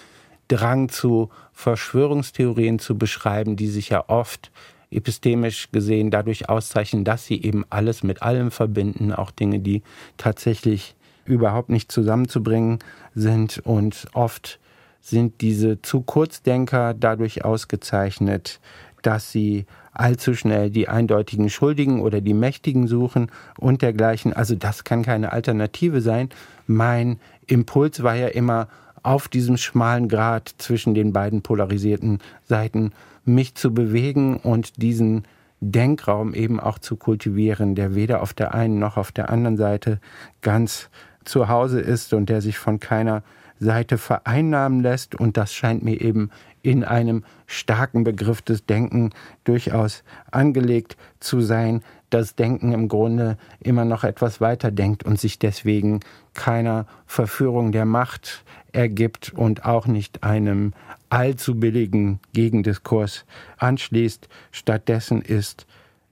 Drang 0.48 0.88
zu 0.88 1.30
Verschwörungstheorien 1.52 2.78
zu 2.78 2.96
beschreiben, 2.96 3.56
die 3.56 3.68
sich 3.68 3.90
ja 3.90 4.04
oft 4.08 4.50
epistemisch 4.90 5.70
gesehen 5.72 6.10
dadurch 6.10 6.48
auszeichnen, 6.48 7.04
dass 7.04 7.26
sie 7.26 7.42
eben 7.42 7.64
alles 7.70 8.02
mit 8.02 8.22
allem 8.22 8.50
verbinden, 8.50 9.12
auch 9.12 9.30
Dinge, 9.30 9.60
die 9.60 9.82
tatsächlich 10.16 10.94
überhaupt 11.24 11.68
nicht 11.68 11.90
zusammenzubringen 11.90 12.78
sind. 13.14 13.58
Und 13.64 14.06
oft 14.14 14.58
sind 15.00 15.40
diese 15.40 15.82
zu 15.82 16.02
Kurzdenker 16.02 16.94
dadurch 16.94 17.44
ausgezeichnet, 17.44 18.60
dass 19.02 19.30
sie 19.30 19.66
allzu 19.92 20.34
schnell 20.34 20.70
die 20.70 20.88
eindeutigen 20.88 21.48
Schuldigen 21.48 22.00
oder 22.00 22.20
die 22.20 22.34
Mächtigen 22.34 22.86
suchen 22.86 23.30
und 23.58 23.82
dergleichen. 23.82 24.32
Also 24.32 24.54
das 24.54 24.84
kann 24.84 25.02
keine 25.02 25.32
Alternative 25.32 26.00
sein. 26.00 26.28
Mein 26.66 27.18
Impuls 27.46 28.02
war 28.02 28.14
ja 28.14 28.28
immer 28.28 28.68
auf 29.02 29.28
diesem 29.28 29.56
schmalen 29.56 30.08
Grat 30.08 30.54
zwischen 30.58 30.94
den 30.94 31.12
beiden 31.12 31.42
polarisierten 31.42 32.18
Seiten 32.44 32.92
mich 33.26 33.54
zu 33.54 33.74
bewegen 33.74 34.36
und 34.38 34.82
diesen 34.82 35.26
Denkraum 35.60 36.34
eben 36.34 36.60
auch 36.60 36.78
zu 36.78 36.96
kultivieren, 36.96 37.74
der 37.74 37.94
weder 37.94 38.22
auf 38.22 38.34
der 38.34 38.54
einen 38.54 38.78
noch 38.78 38.96
auf 38.96 39.12
der 39.12 39.30
anderen 39.30 39.56
Seite 39.56 40.00
ganz 40.42 40.90
zu 41.24 41.48
Hause 41.48 41.80
ist 41.80 42.12
und 42.12 42.28
der 42.28 42.40
sich 42.40 42.58
von 42.58 42.78
keiner 42.78 43.22
Seite 43.58 43.98
vereinnahmen 43.98 44.80
lässt. 44.80 45.14
Und 45.14 45.36
das 45.36 45.54
scheint 45.54 45.82
mir 45.82 46.00
eben 46.00 46.30
in 46.62 46.84
einem 46.84 47.24
starken 47.46 48.04
Begriff 48.04 48.42
des 48.42 48.66
Denken 48.66 49.10
durchaus 49.44 50.04
angelegt 50.30 50.96
zu 51.20 51.40
sein, 51.40 51.82
das 52.10 52.34
Denken 52.34 52.72
im 52.72 52.88
Grunde 52.88 53.36
immer 53.60 53.84
noch 53.84 54.04
etwas 54.04 54.40
weiter 54.40 54.70
denkt 54.70 55.04
und 55.04 55.18
sich 55.18 55.38
deswegen 55.38 56.00
keiner 56.34 56.86
Verführung 57.06 57.72
der 57.72 57.84
Macht 57.84 58.44
ergibt 58.76 59.32
und 59.34 59.64
auch 59.64 59.86
nicht 59.86 60.22
einem 60.22 60.74
allzu 61.08 61.54
billigen 61.54 62.20
Gegendiskurs 62.32 63.24
anschließt. 63.56 64.28
Stattdessen 64.52 65.22
ist 65.22 65.66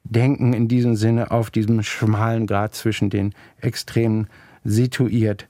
Denken 0.05 0.53
in 0.53 0.69
diesem 0.69 0.97
Sinne 0.97 1.31
auf 1.31 1.51
diesem 1.51 1.83
schmalen 1.83 2.47
Grad 2.47 2.75
zwischen 2.75 3.11
den 3.11 3.35
Extremen 3.61 4.29
situiert. 4.65 5.47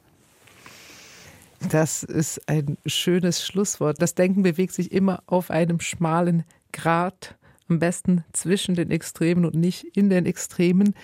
Das 1.71 2.03
ist 2.03 2.49
ein 2.49 2.77
schönes 2.85 3.45
Schlusswort. 3.45 4.01
Das 4.01 4.15
Denken 4.15 4.43
bewegt 4.43 4.75
sich 4.75 4.93
immer 4.93 5.23
auf 5.27 5.51
einem 5.51 5.81
schmalen 5.81 6.45
Grad, 6.73 7.37
am 7.69 7.79
besten 7.79 8.25
zwischen 8.33 8.75
den 8.75 8.91
Extremen 8.91 9.45
und 9.45 9.55
nicht 9.55 9.85
in 9.97 10.11
den 10.11 10.27
Extremen. 10.27 10.95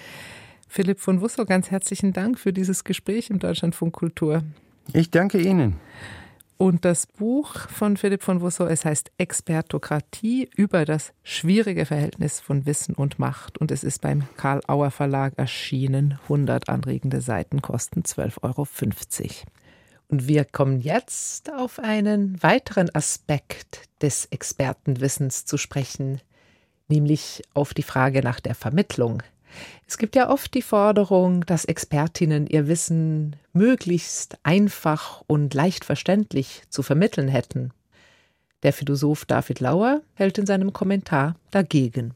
Philipp 0.68 1.00
von 1.00 1.20
Wussow, 1.20 1.46
ganz 1.46 1.70
herzlichen 1.70 2.12
Dank 2.12 2.38
für 2.38 2.52
dieses 2.52 2.84
Gespräch 2.84 3.30
im 3.30 3.38
Deutschlandfunk 3.38 3.92
Kultur. 3.92 4.44
Ich 4.92 5.10
danke 5.10 5.40
Ihnen. 5.40 5.76
Und 6.56 6.84
das 6.84 7.06
Buch 7.06 7.54
von 7.68 7.96
Philipp 7.96 8.22
von 8.22 8.40
Wussow, 8.42 8.68
es 8.68 8.84
heißt 8.84 9.12
Expertokratie 9.16 10.50
über 10.56 10.84
das 10.84 11.12
schwierige 11.22 11.86
Verhältnis 11.86 12.40
von 12.40 12.66
Wissen 12.66 12.94
und 12.94 13.18
Macht. 13.18 13.56
Und 13.58 13.70
es 13.70 13.82
ist 13.82 14.02
beim 14.02 14.24
Karl 14.36 14.60
Auer 14.66 14.90
Verlag 14.90 15.34
erschienen. 15.38 16.18
100 16.24 16.68
anregende 16.68 17.20
Seiten 17.20 17.62
kosten 17.62 18.02
12,50 18.02 18.42
Euro. 18.42 18.66
Und 20.08 20.28
wir 20.28 20.44
kommen 20.44 20.80
jetzt 20.80 21.52
auf 21.52 21.78
einen 21.78 22.42
weiteren 22.42 22.94
Aspekt 22.94 23.88
des 24.02 24.26
Expertenwissens 24.26 25.46
zu 25.46 25.56
sprechen, 25.56 26.20
nämlich 26.88 27.42
auf 27.54 27.72
die 27.72 27.84
Frage 27.84 28.22
nach 28.22 28.40
der 28.40 28.54
Vermittlung. 28.54 29.22
Es 29.86 29.98
gibt 29.98 30.16
ja 30.16 30.30
oft 30.30 30.54
die 30.54 30.62
Forderung, 30.62 31.44
dass 31.46 31.64
Expertinnen 31.64 32.46
ihr 32.46 32.68
Wissen 32.68 33.36
möglichst 33.52 34.38
einfach 34.42 35.22
und 35.26 35.52
leicht 35.54 35.84
verständlich 35.84 36.62
zu 36.68 36.82
vermitteln 36.82 37.28
hätten. 37.28 37.72
Der 38.62 38.72
Philosoph 38.72 39.24
David 39.24 39.60
Lauer 39.60 40.02
hält 40.14 40.38
in 40.38 40.46
seinem 40.46 40.72
Kommentar 40.72 41.34
dagegen. 41.50 42.14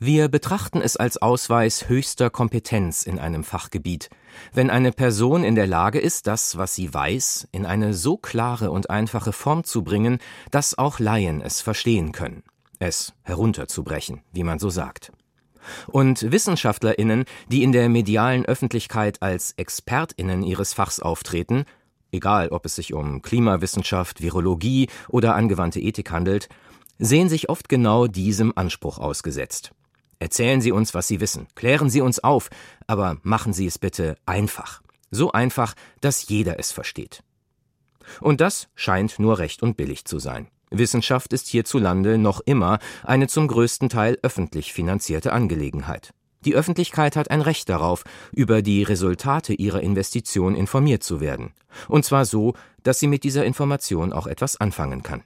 Wir 0.00 0.28
betrachten 0.28 0.80
es 0.80 0.96
als 0.96 1.20
Ausweis 1.20 1.88
höchster 1.88 2.30
Kompetenz 2.30 3.02
in 3.02 3.18
einem 3.18 3.42
Fachgebiet, 3.42 4.10
wenn 4.52 4.70
eine 4.70 4.92
Person 4.92 5.42
in 5.42 5.56
der 5.56 5.66
Lage 5.66 5.98
ist, 5.98 6.28
das, 6.28 6.56
was 6.56 6.76
sie 6.76 6.94
weiß, 6.94 7.48
in 7.50 7.66
eine 7.66 7.94
so 7.94 8.16
klare 8.16 8.70
und 8.70 8.90
einfache 8.90 9.32
Form 9.32 9.64
zu 9.64 9.82
bringen, 9.82 10.18
dass 10.52 10.78
auch 10.78 11.00
Laien 11.00 11.40
es 11.40 11.60
verstehen 11.60 12.12
können, 12.12 12.44
es 12.78 13.12
herunterzubrechen, 13.22 14.22
wie 14.30 14.44
man 14.44 14.60
so 14.60 14.70
sagt. 14.70 15.10
Und 15.86 16.30
Wissenschaftlerinnen, 16.30 17.24
die 17.48 17.62
in 17.62 17.72
der 17.72 17.88
medialen 17.88 18.46
Öffentlichkeit 18.46 19.22
als 19.22 19.52
Expertinnen 19.56 20.42
ihres 20.42 20.72
Fachs 20.72 21.00
auftreten, 21.00 21.64
egal 22.12 22.48
ob 22.48 22.66
es 22.66 22.76
sich 22.76 22.94
um 22.94 23.22
Klimawissenschaft, 23.22 24.22
Virologie 24.22 24.88
oder 25.08 25.34
angewandte 25.34 25.80
Ethik 25.80 26.10
handelt, 26.10 26.48
sehen 26.98 27.28
sich 27.28 27.48
oft 27.48 27.68
genau 27.68 28.06
diesem 28.06 28.56
Anspruch 28.56 28.98
ausgesetzt. 28.98 29.72
Erzählen 30.18 30.60
Sie 30.60 30.72
uns, 30.72 30.94
was 30.94 31.06
Sie 31.06 31.20
wissen, 31.20 31.46
klären 31.54 31.90
Sie 31.90 32.00
uns 32.00 32.22
auf, 32.22 32.50
aber 32.86 33.18
machen 33.22 33.52
Sie 33.52 33.66
es 33.66 33.78
bitte 33.78 34.16
einfach. 34.26 34.82
So 35.10 35.32
einfach, 35.32 35.74
dass 36.00 36.28
jeder 36.28 36.58
es 36.58 36.72
versteht. 36.72 37.22
Und 38.20 38.40
das 38.40 38.68
scheint 38.74 39.18
nur 39.18 39.38
recht 39.38 39.62
und 39.62 39.76
billig 39.76 40.04
zu 40.04 40.18
sein. 40.18 40.48
Wissenschaft 40.70 41.32
ist 41.32 41.48
hierzulande 41.48 42.18
noch 42.18 42.40
immer 42.40 42.78
eine 43.04 43.28
zum 43.28 43.48
größten 43.48 43.88
Teil 43.88 44.18
öffentlich 44.22 44.72
finanzierte 44.72 45.32
Angelegenheit. 45.32 46.12
Die 46.44 46.54
Öffentlichkeit 46.54 47.16
hat 47.16 47.30
ein 47.30 47.40
Recht 47.40 47.68
darauf, 47.68 48.04
über 48.32 48.62
die 48.62 48.82
Resultate 48.82 49.54
ihrer 49.54 49.82
Investition 49.82 50.54
informiert 50.54 51.02
zu 51.02 51.20
werden, 51.20 51.52
und 51.88 52.04
zwar 52.04 52.24
so, 52.24 52.54
dass 52.84 53.00
sie 53.00 53.08
mit 53.08 53.24
dieser 53.24 53.44
Information 53.44 54.12
auch 54.12 54.26
etwas 54.26 54.60
anfangen 54.60 55.02
kann. 55.02 55.24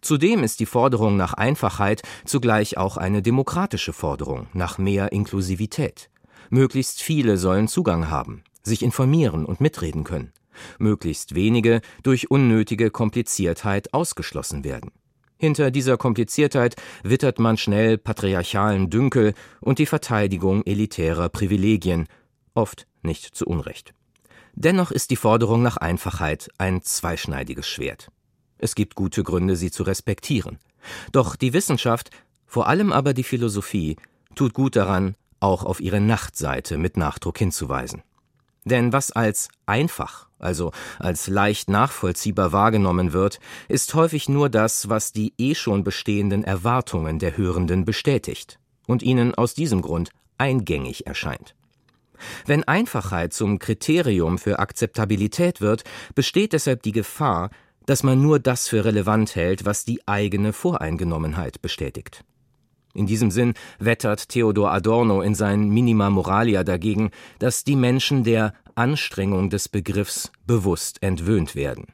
Zudem 0.00 0.42
ist 0.42 0.60
die 0.60 0.66
Forderung 0.66 1.16
nach 1.16 1.34
Einfachheit 1.34 2.02
zugleich 2.24 2.76
auch 2.76 2.96
eine 2.96 3.22
demokratische 3.22 3.92
Forderung 3.92 4.48
nach 4.52 4.76
mehr 4.78 5.12
Inklusivität. 5.12 6.10
Möglichst 6.50 7.02
viele 7.02 7.38
sollen 7.38 7.68
Zugang 7.68 8.10
haben, 8.10 8.44
sich 8.62 8.82
informieren 8.82 9.46
und 9.46 9.60
mitreden 9.60 10.04
können. 10.04 10.32
Möglichst 10.78 11.34
wenige 11.34 11.80
durch 12.02 12.30
unnötige 12.30 12.90
Kompliziertheit 12.90 13.92
ausgeschlossen 13.94 14.64
werden. 14.64 14.90
Hinter 15.36 15.70
dieser 15.70 15.96
Kompliziertheit 15.96 16.76
wittert 17.02 17.38
man 17.38 17.56
schnell 17.56 17.98
patriarchalen 17.98 18.88
Dünkel 18.88 19.34
und 19.60 19.78
die 19.78 19.86
Verteidigung 19.86 20.62
elitärer 20.64 21.28
Privilegien, 21.28 22.06
oft 22.54 22.86
nicht 23.02 23.34
zu 23.34 23.46
Unrecht. 23.46 23.92
Dennoch 24.54 24.90
ist 24.90 25.10
die 25.10 25.16
Forderung 25.16 25.62
nach 25.62 25.76
Einfachheit 25.76 26.48
ein 26.58 26.82
zweischneidiges 26.82 27.66
Schwert. 27.66 28.08
Es 28.58 28.74
gibt 28.74 28.94
gute 28.94 29.24
Gründe, 29.24 29.56
sie 29.56 29.70
zu 29.70 29.82
respektieren. 29.82 30.58
Doch 31.12 31.34
die 31.36 31.52
Wissenschaft, 31.52 32.10
vor 32.46 32.68
allem 32.68 32.92
aber 32.92 33.12
die 33.14 33.24
Philosophie, 33.24 33.96
tut 34.34 34.54
gut 34.54 34.76
daran, 34.76 35.16
auch 35.40 35.64
auf 35.64 35.80
ihre 35.80 36.00
Nachtseite 36.00 36.78
mit 36.78 36.96
Nachdruck 36.96 37.38
hinzuweisen. 37.38 38.02
Denn 38.64 38.92
was 38.92 39.12
als 39.12 39.48
einfach, 39.66 40.26
also 40.38 40.72
als 40.98 41.26
leicht 41.26 41.68
nachvollziehbar 41.68 42.52
wahrgenommen 42.52 43.12
wird, 43.12 43.38
ist 43.68 43.94
häufig 43.94 44.28
nur 44.28 44.48
das, 44.48 44.88
was 44.88 45.12
die 45.12 45.34
eh 45.38 45.54
schon 45.54 45.84
bestehenden 45.84 46.44
Erwartungen 46.44 47.18
der 47.18 47.36
Hörenden 47.36 47.84
bestätigt 47.84 48.58
und 48.86 49.02
ihnen 49.02 49.34
aus 49.34 49.54
diesem 49.54 49.82
Grund 49.82 50.10
eingängig 50.38 51.06
erscheint. 51.06 51.54
Wenn 52.46 52.64
Einfachheit 52.64 53.32
zum 53.32 53.58
Kriterium 53.58 54.38
für 54.38 54.58
Akzeptabilität 54.58 55.60
wird, 55.60 55.84
besteht 56.14 56.52
deshalb 56.52 56.82
die 56.82 56.92
Gefahr, 56.92 57.50
dass 57.86 58.02
man 58.02 58.22
nur 58.22 58.38
das 58.38 58.68
für 58.68 58.84
relevant 58.84 59.36
hält, 59.36 59.66
was 59.66 59.84
die 59.84 60.06
eigene 60.08 60.52
Voreingenommenheit 60.52 61.60
bestätigt. 61.60 62.24
In 62.94 63.06
diesem 63.06 63.30
Sinn 63.30 63.54
wettert 63.78 64.28
Theodor 64.28 64.72
Adorno 64.72 65.20
in 65.20 65.34
sein 65.34 65.68
Minima 65.68 66.10
Moralia 66.10 66.64
dagegen, 66.64 67.10
dass 67.40 67.64
die 67.64 67.76
Menschen 67.76 68.24
der 68.24 68.54
Anstrengung 68.76 69.50
des 69.50 69.68
Begriffs 69.68 70.30
bewusst 70.46 71.02
entwöhnt 71.02 71.54
werden. 71.54 71.86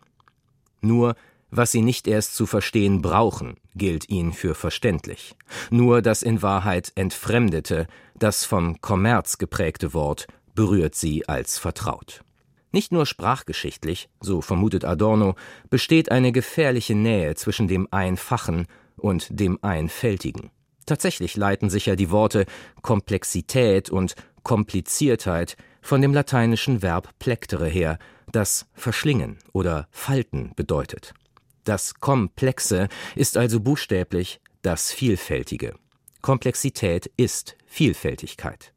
Nur 0.82 1.14
was 1.50 1.72
sie 1.72 1.82
nicht 1.82 2.06
erst 2.06 2.36
zu 2.36 2.46
verstehen 2.46 3.02
brauchen, 3.02 3.56
gilt 3.74 4.08
ihnen 4.08 4.32
für 4.32 4.54
verständlich. 4.54 5.34
Nur 5.70 6.00
das 6.00 6.22
in 6.22 6.42
Wahrheit 6.42 6.92
entfremdete, 6.94 7.88
das 8.14 8.44
vom 8.44 8.80
Kommerz 8.80 9.36
geprägte 9.38 9.92
Wort 9.92 10.28
berührt 10.54 10.94
sie 10.94 11.28
als 11.28 11.58
vertraut. 11.58 12.22
Nicht 12.72 12.92
nur 12.92 13.04
sprachgeschichtlich, 13.04 14.08
so 14.20 14.42
vermutet 14.42 14.84
Adorno, 14.84 15.34
besteht 15.70 16.12
eine 16.12 16.30
gefährliche 16.30 16.94
Nähe 16.94 17.34
zwischen 17.34 17.66
dem 17.66 17.88
Einfachen 17.90 18.68
und 18.96 19.26
dem 19.30 19.58
Einfältigen. 19.62 20.50
Tatsächlich 20.86 21.36
leiten 21.36 21.70
sich 21.70 21.86
ja 21.86 21.96
die 21.96 22.10
Worte 22.10 22.46
Komplexität 22.82 23.90
und 23.90 24.14
Kompliziertheit 24.42 25.56
von 25.82 26.02
dem 26.02 26.14
lateinischen 26.14 26.82
Verb 26.82 27.10
plectere 27.18 27.68
her, 27.68 27.98
das 28.32 28.66
verschlingen 28.74 29.38
oder 29.52 29.88
falten 29.90 30.52
bedeutet. 30.56 31.14
Das 31.64 31.94
Komplexe 31.94 32.88
ist 33.14 33.36
also 33.36 33.60
buchstäblich 33.60 34.40
das 34.62 34.92
Vielfältige. 34.92 35.74
Komplexität 36.22 37.10
ist 37.16 37.56
Vielfältigkeit. 37.66 38.72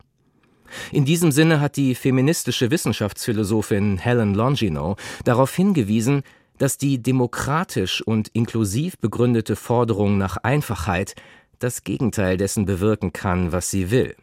In 0.91 1.05
diesem 1.05 1.31
Sinne 1.31 1.59
hat 1.59 1.77
die 1.77 1.93
feministische 1.93 2.71
Wissenschaftsphilosophin 2.71 3.97
Helen 3.97 4.33
Longino 4.33 4.95
darauf 5.23 5.53
hingewiesen, 5.55 6.23
dass 6.57 6.77
die 6.77 7.01
demokratisch 7.01 8.01
und 8.01 8.29
inklusiv 8.29 8.97
begründete 8.97 9.55
Forderung 9.55 10.17
nach 10.17 10.37
Einfachheit 10.37 11.15
das 11.63 11.84
Gegenteil 11.84 12.38
dessen 12.38 12.65
bewirken 12.65 13.13
kann, 13.13 13.52
was 13.52 13.69
sie 13.69 13.89
will. 13.89 14.15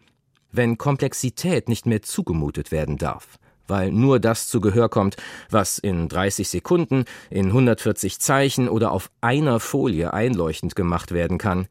Wenn 0.53 0.79
Komplexität 0.79 1.68
nicht 1.68 1.87
mehr 1.87 2.03
zugemutet 2.03 2.70
werden 2.70 2.98
darf, 2.98 3.38
weil 3.66 3.90
nur 3.92 4.20
das 4.20 4.48
zu 4.48 4.61
Gehör 4.61 4.88
kommt, 4.88 5.16
was 5.48 5.79
in 5.79 6.09
30 6.09 6.48
Sekunden, 6.48 7.05
in 7.31 7.46
140 7.46 8.18
Zeichen 8.20 8.68
oder 8.68 8.92
auf 8.92 9.11
einer 9.20 9.59
Folie 9.61 10.12
einleuchtend 10.12 10.76
gemacht 10.76 11.12
werden 11.12 11.38
kann, 11.38 11.66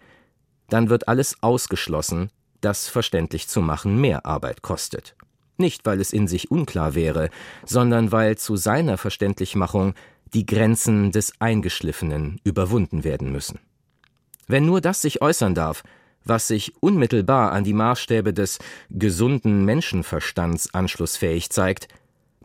dann 0.70 0.90
wird 0.90 1.08
alles 1.08 1.36
ausgeschlossen, 1.42 2.32
das 2.62 2.88
verständlich 2.88 3.48
zu 3.48 3.62
machen 3.62 4.00
mehr 4.02 4.26
Arbeit 4.26 4.62
kostet. 4.62 5.16
Nicht, 5.58 5.86
weil 5.86 6.00
es 6.00 6.14
in 6.14 6.28
sich 6.28 6.50
unklar 6.52 6.96
wäre, 6.96 7.30
sondern 7.66 8.12
weil 8.12 8.38
zu 8.38 8.56
seiner 8.56 8.98
Verständlichmachung 8.98 9.94
die 10.34 10.46
Grenzen 10.46 11.12
des 11.12 11.34
Eingeschliffenen 11.40 12.40
überwunden 12.44 13.04
werden 13.04 13.32
müssen. 13.32 13.60
Wenn 14.50 14.66
nur 14.66 14.82
das 14.82 15.02
sich 15.02 15.22
äußern 15.22 15.56
darf, 15.56 15.84
was 16.26 16.50
sich 16.50 16.74
unmittelbar 16.82 17.54
an 17.54 17.64
die 17.64 17.74
Maßstäbe 17.74 18.34
des 18.34 18.60
gesunden 18.90 19.64
Menschenverstands 19.64 20.74
anschlussfähig 20.74 21.50
zeigt, 21.50 21.88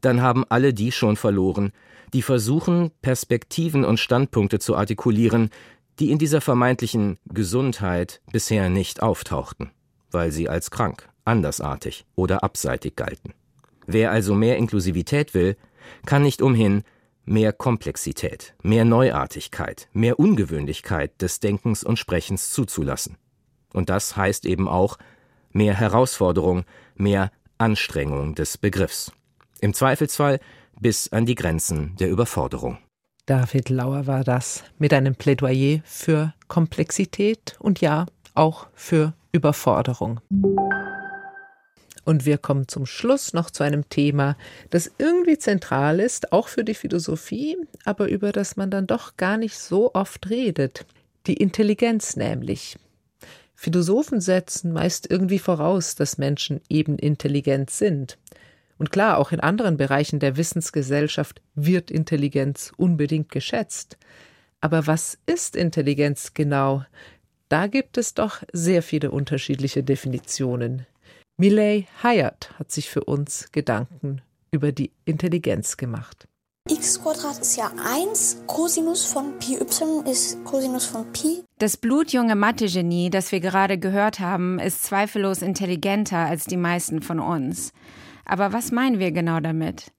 dann 0.01 0.23
haben 0.23 0.45
alle 0.49 0.73
die 0.73 0.93
schon 0.93 1.17
verloren, 1.17 1.73
die 2.13 2.23
versuchen, 2.23 2.93
Perspektiven 3.03 3.85
und 3.85 3.99
Standpunkte 3.99 4.61
zu 4.61 4.77
artikulieren, 4.77 5.51
die 5.99 6.13
in 6.13 6.19
dieser 6.19 6.41
vermeintlichen 6.41 7.19
Gesundheit 7.27 8.21
bisher 8.31 8.69
nicht 8.69 9.03
auftauchten 9.03 9.73
weil 10.15 10.33
sie 10.33 10.49
als 10.49 10.71
krank, 10.71 11.11
andersartig 11.27 12.07
oder 12.15 12.43
abseitig 12.43 12.97
galten. 12.97 13.35
Wer 13.87 14.13
also 14.13 14.35
mehr 14.35 14.57
Inklusivität 14.57 15.35
will, 15.35 15.57
kann 16.07 16.23
nicht 16.23 16.41
umhin, 16.41 16.85
mehr 17.25 17.53
Komplexität, 17.53 18.55
mehr 18.63 18.85
Neuartigkeit, 18.85 19.89
mehr 19.93 20.19
Ungewöhnlichkeit 20.19 21.21
des 21.21 21.41
Denkens 21.41 21.85
und 21.85 21.99
Sprechens 21.99 22.51
zuzulassen. 22.51 23.17
Und 23.73 23.91
das 23.91 24.17
heißt 24.17 24.47
eben 24.47 24.69
auch 24.69 24.99
mehr 25.53 25.75
Herausforderung, 25.75 26.65
mehr 26.95 27.31
Anstrengung 27.59 28.35
des 28.35 28.59
Begriffs. 28.59 29.13
Im 29.61 29.75
Zweifelsfall 29.75 30.41
bis 30.81 31.13
an 31.13 31.27
die 31.27 31.35
Grenzen 31.35 31.97
der 31.97 32.11
Überforderung. 32.11 32.79
David 33.27 33.71
Lauer 33.71 34.07
war 34.07 34.23
das 34.23 34.65
mit 34.79 34.93
einem 34.93 35.15
Plädoyer 35.15 35.81
für 35.85 36.35
Komplexität 36.49 37.57
und 37.59 37.81
ja, 37.81 38.07
auch 38.35 38.67
für 38.75 39.15
Überforderung. 39.33 40.21
Und 42.05 42.27
wir 42.27 42.39
kommen 42.39 42.69
zum 42.69 42.87
Schluss 42.87 43.33
noch 43.33 43.51
zu 43.51 43.63
einem 43.63 43.89
Thema, 43.89 44.37
das 44.71 44.91
irgendwie 44.99 45.39
zentral 45.39 46.01
ist, 46.01 46.33
auch 46.33 46.49
für 46.49 46.65
die 46.65 46.75
Philosophie, 46.75 47.57
aber 47.85 48.09
über 48.09 48.33
das 48.33 48.57
man 48.57 48.71
dann 48.71 48.87
doch 48.87 49.17
gar 49.17 49.37
nicht 49.37 49.59
so 49.59 49.95
oft 49.95 50.29
redet. 50.29 50.85
Die 51.27 51.35
Intelligenz 51.35 52.17
nämlich. 52.17 52.77
Philosophen 53.55 54.21
setzen 54.21 54.73
meist 54.73 55.11
irgendwie 55.11 55.39
voraus, 55.39 55.95
dass 55.95 56.19
Menschen 56.19 56.61
eben 56.69 56.99
intelligent 56.99 57.71
sind. 57.71 58.19
Und 58.77 58.91
klar, 58.91 59.19
auch 59.19 59.33
in 59.33 59.41
anderen 59.41 59.77
Bereichen 59.77 60.19
der 60.19 60.37
Wissensgesellschaft 60.37 61.41
wird 61.55 61.91
Intelligenz 61.91 62.73
unbedingt 62.77 63.31
geschätzt. 63.31 63.97
Aber 64.61 64.87
was 64.87 65.19
ist 65.27 65.57
Intelligenz 65.57 66.35
genau? 66.35 66.85
Da 67.49 67.67
gibt 67.69 67.99
es 67.99 68.15
doch 68.15 68.43
sehr 68.53 68.83
viele 68.83 69.11
unterschiedliche 69.11 69.83
Definitionen. 69.83 70.87
Millay 71.37 71.89
Hyatt 72.01 72.51
hat 72.61 72.71
sich 72.71 72.89
für 72.89 73.03
uns 73.03 73.49
Gedanken 73.51 74.23
über 74.53 74.71
die 74.71 74.93
Intelligenz 75.05 75.77
gemacht. 75.77 76.29
x 76.71 77.03
Quadrat 77.03 77.41
ist 77.41 77.57
ja 77.57 77.73
1, 77.85 78.45
Cosinus 78.47 79.05
von 79.05 79.37
Pi 79.41 79.57
y 79.57 80.07
ist 80.07 80.45
Cosinus 80.45 80.87
von 80.87 81.13
Pi. 81.13 81.43
Das 81.59 81.77
blutjunge 81.77 82.37
Mathe-Genie, 82.37 83.11
das 83.11 83.33
wir 83.33 83.41
gerade 83.41 83.79
gehört 83.79 84.21
haben, 84.21 84.61
ist 84.61 84.85
zweifellos 84.85 85.43
intelligenter 85.43 86.19
als 86.19 86.45
die 86.45 86.57
meisten 86.57 87.03
von 87.03 87.19
uns. 87.19 87.73
Aber 88.25 88.53
was 88.53 88.71
meinen 88.71 89.01
wir 89.01 89.11
genau 89.11 89.41
damit? 89.41 89.91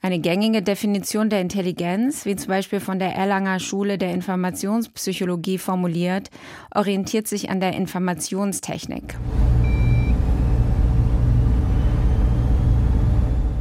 Eine 0.00 0.18
gängige 0.18 0.62
Definition 0.62 1.28
der 1.28 1.42
Intelligenz, 1.42 2.24
wie 2.24 2.36
zum 2.36 2.48
Beispiel 2.48 2.80
von 2.80 2.98
der 2.98 3.14
Erlanger 3.14 3.60
Schule 3.60 3.98
der 3.98 4.14
Informationspsychologie 4.14 5.58
formuliert, 5.58 6.30
orientiert 6.74 7.28
sich 7.28 7.50
an 7.50 7.60
der 7.60 7.74
Informationstechnik. 7.74 9.14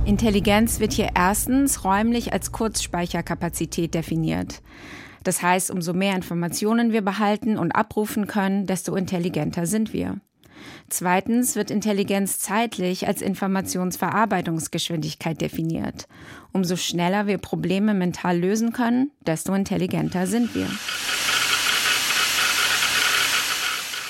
Intelligenz 0.06 0.82
wird 0.82 0.92
hier 0.92 1.12
erstens 1.16 1.86
räumlich 1.86 2.34
als 2.34 2.52
Kurzspeicherkapazität 2.52 3.94
definiert. 3.94 4.62
Das 5.24 5.42
heißt, 5.42 5.72
umso 5.72 5.94
mehr 5.94 6.14
Informationen 6.14 6.92
wir 6.92 7.02
behalten 7.02 7.58
und 7.58 7.72
abrufen 7.72 8.28
können, 8.28 8.66
desto 8.66 8.98
intelligenter 8.98 9.66
sind 9.66 9.94
wir. 9.94 10.18
Zweitens 10.90 11.56
wird 11.56 11.72
Intelligenz 11.72 12.40
zeitlich 12.40 13.08
als 13.08 13.22
Informationsverarbeitungsgeschwindigkeit 13.22 15.40
definiert. 15.40 16.10
Umso 16.52 16.76
schneller 16.76 17.28
wir 17.28 17.38
Probleme 17.38 17.94
mental 17.94 18.38
lösen 18.38 18.74
können, 18.74 19.12
desto 19.26 19.54
intelligenter 19.54 20.28
sind 20.28 20.54
wir. 20.54 20.68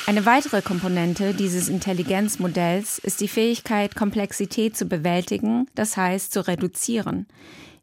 Eine 0.05 0.25
weitere 0.25 0.61
Komponente 0.61 1.33
dieses 1.33 1.69
Intelligenzmodells 1.69 2.99
ist 2.99 3.21
die 3.21 3.29
Fähigkeit, 3.29 3.95
Komplexität 3.95 4.75
zu 4.75 4.85
bewältigen, 4.85 5.67
das 5.75 5.95
heißt 5.95 6.33
zu 6.33 6.45
reduzieren. 6.45 7.25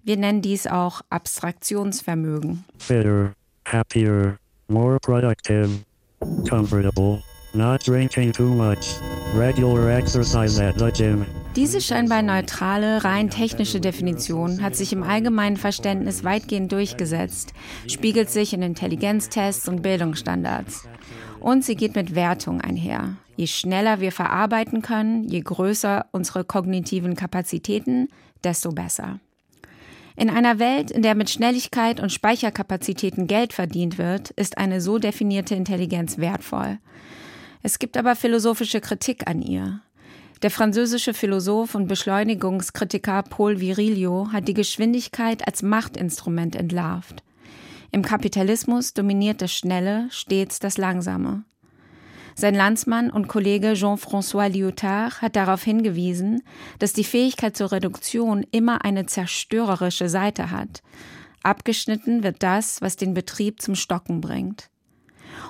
Wir 0.03 0.19
nennen 0.19 0.43
dies 0.43 0.67
auch 0.67 1.01
Abstraktionsvermögen. 1.09 2.65
Better, 2.89 3.33
happier, 3.65 4.37
more 4.69 4.99
productive, 5.01 5.71
comfortable, 6.47 7.23
not 7.55 7.87
drinking 7.87 8.33
too 8.33 8.55
much, 8.55 9.01
regular 9.35 9.89
exercise 9.89 10.63
at 10.63 10.79
the 10.79 10.91
gym. 10.93 11.25
Diese 11.57 11.81
scheinbar 11.81 12.23
neutrale, 12.23 13.03
rein 13.03 13.31
technische 13.31 13.81
Definition 13.81 14.63
hat 14.63 14.77
sich 14.77 14.93
im 14.93 15.03
allgemeinen 15.03 15.57
Verständnis 15.57 16.23
weitgehend 16.23 16.71
durchgesetzt, 16.71 17.55
spiegelt 17.89 18.31
sich 18.31 18.53
in 18.53 18.63
Intelligenztests 18.63 19.69
und 19.69 19.83
Bildungsstandards. 19.83 20.87
Und 21.41 21.65
sie 21.65 21.75
geht 21.75 21.97
mit 21.97 22.15
Wertung 22.15 22.61
einher. 22.61 23.17
Je 23.37 23.47
schneller 23.47 24.01
wir 24.01 24.13
verarbeiten 24.13 24.83
können, 24.83 25.25
je 25.25 25.41
größer 25.41 26.07
unsere 26.13 26.45
kognitiven 26.45 27.17
Kapazitäten, 27.17 28.09
desto 28.45 28.73
besser. 28.73 29.19
In 30.17 30.29
einer 30.29 30.59
Welt, 30.59 30.91
in 30.91 31.01
der 31.01 31.15
mit 31.15 31.31
Schnelligkeit 31.31 32.01
und 32.01 32.13
Speicherkapazitäten 32.13 33.27
Geld 33.27 33.55
verdient 33.55 33.97
wird, 33.97 34.31
ist 34.31 34.59
eine 34.59 34.83
so 34.83 34.99
definierte 34.99 35.55
Intelligenz 35.55 36.19
wertvoll. 36.19 36.79
Es 37.63 37.79
gibt 37.79 37.97
aber 37.97 38.17
philosophische 38.17 38.83
Kritik 38.83 39.27
an 39.27 39.41
ihr. 39.41 39.81
Der 40.43 40.51
französische 40.51 41.15
Philosoph 41.15 41.75
und 41.75 41.87
Beschleunigungskritiker 41.87 43.23
Paul 43.23 43.61
Virilio 43.61 44.29
hat 44.33 44.49
die 44.49 44.55
Geschwindigkeit 44.55 45.47
als 45.47 45.63
Machtinstrument 45.63 46.57
entlarvt. 46.57 47.23
Im 47.93 48.03
Kapitalismus 48.03 48.95
dominiert 48.95 49.43
das 49.43 49.53
Schnelle 49.53 50.07
stets 50.11 50.61
das 50.61 50.79
Langsame. 50.79 51.45
Sein 52.37 52.55
Landsmann 52.55 53.11
und 53.11 53.29
Kollege 53.29 53.75
Jean-François 53.75 54.49
Lyotard 54.49 55.21
hat 55.21 55.37
darauf 55.37 55.63
hingewiesen, 55.63 56.43
dass 56.79 56.93
die 56.93 57.05
Fähigkeit 57.05 57.57
zur 57.57 57.73
Reduktion 57.73 58.47
immer 58.53 58.85
eine 58.85 59.07
zerstörerische 59.07 60.09
Seite 60.09 60.51
hat. 60.51 60.83
Abgeschnitten 61.43 62.23
wird 62.23 62.43
das, 62.43 62.81
was 62.81 62.97
den 62.97 63.15
Betrieb 63.15 63.61
zum 63.61 63.75
Stocken 63.75 64.21
bringt. 64.21 64.71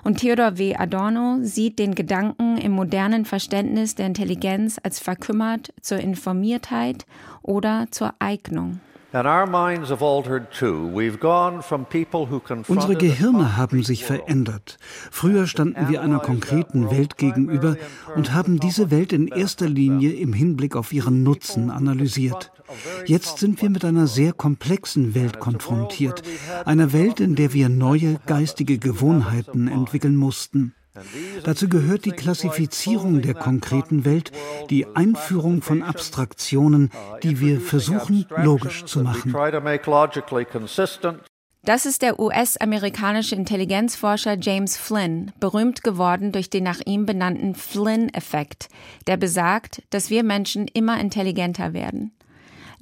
Und 0.02 0.18
Theodor 0.18 0.56
W. 0.56 0.76
Adorno 0.76 1.38
sieht 1.42 1.78
den 1.78 1.94
Gedanken 1.94 2.56
im 2.58 2.72
modernen 2.72 3.24
Verständnis 3.24 3.94
der 3.94 4.06
Intelligenz 4.06 4.78
als 4.82 4.98
verkümmert 4.98 5.72
zur 5.80 5.98
Informiertheit 5.98 7.06
oder 7.42 7.86
zur 7.90 8.14
Eignung. 8.18 8.80
Unsere 12.68 12.96
Gehirne 12.96 13.56
haben 13.56 13.82
sich 13.82 14.04
verändert. 14.04 14.78
Früher 15.10 15.48
standen 15.48 15.88
wir 15.88 16.00
einer 16.02 16.20
konkreten 16.20 16.92
Welt 16.92 17.16
gegenüber 17.16 17.76
und 18.14 18.32
haben 18.32 18.60
diese 18.60 18.92
Welt 18.92 19.12
in 19.12 19.26
erster 19.26 19.68
Linie 19.68 20.12
im 20.12 20.32
Hinblick 20.32 20.76
auf 20.76 20.92
ihren 20.92 21.24
Nutzen 21.24 21.70
analysiert. 21.70 22.52
Jetzt 23.04 23.38
sind 23.38 23.60
wir 23.60 23.70
mit 23.70 23.84
einer 23.84 24.06
sehr 24.06 24.32
komplexen 24.32 25.14
Welt 25.16 25.40
konfrontiert, 25.40 26.22
einer 26.64 26.92
Welt, 26.92 27.18
in 27.18 27.34
der 27.34 27.52
wir 27.52 27.68
neue 27.68 28.20
geistige 28.26 28.78
Gewohnheiten 28.78 29.66
entwickeln 29.66 30.14
mussten. 30.14 30.74
Dazu 31.44 31.68
gehört 31.68 32.04
die 32.04 32.10
Klassifizierung 32.10 33.22
der 33.22 33.34
konkreten 33.34 34.04
Welt, 34.04 34.32
die 34.70 34.86
Einführung 34.86 35.62
von 35.62 35.82
Abstraktionen, 35.82 36.90
die 37.22 37.40
wir 37.40 37.60
versuchen 37.60 38.26
logisch 38.36 38.84
zu 38.84 39.00
machen. 39.00 39.32
Das 41.62 41.84
ist 41.84 42.00
der 42.00 42.18
US-amerikanische 42.18 43.34
Intelligenzforscher 43.34 44.38
James 44.40 44.78
Flynn, 44.78 45.30
berühmt 45.40 45.84
geworden 45.84 46.32
durch 46.32 46.48
den 46.48 46.64
nach 46.64 46.80
ihm 46.84 47.04
benannten 47.04 47.54
Flynn-Effekt, 47.54 48.68
der 49.06 49.18
besagt, 49.18 49.82
dass 49.90 50.08
wir 50.08 50.24
Menschen 50.24 50.66
immer 50.68 50.98
intelligenter 50.98 51.74
werden. 51.74 52.12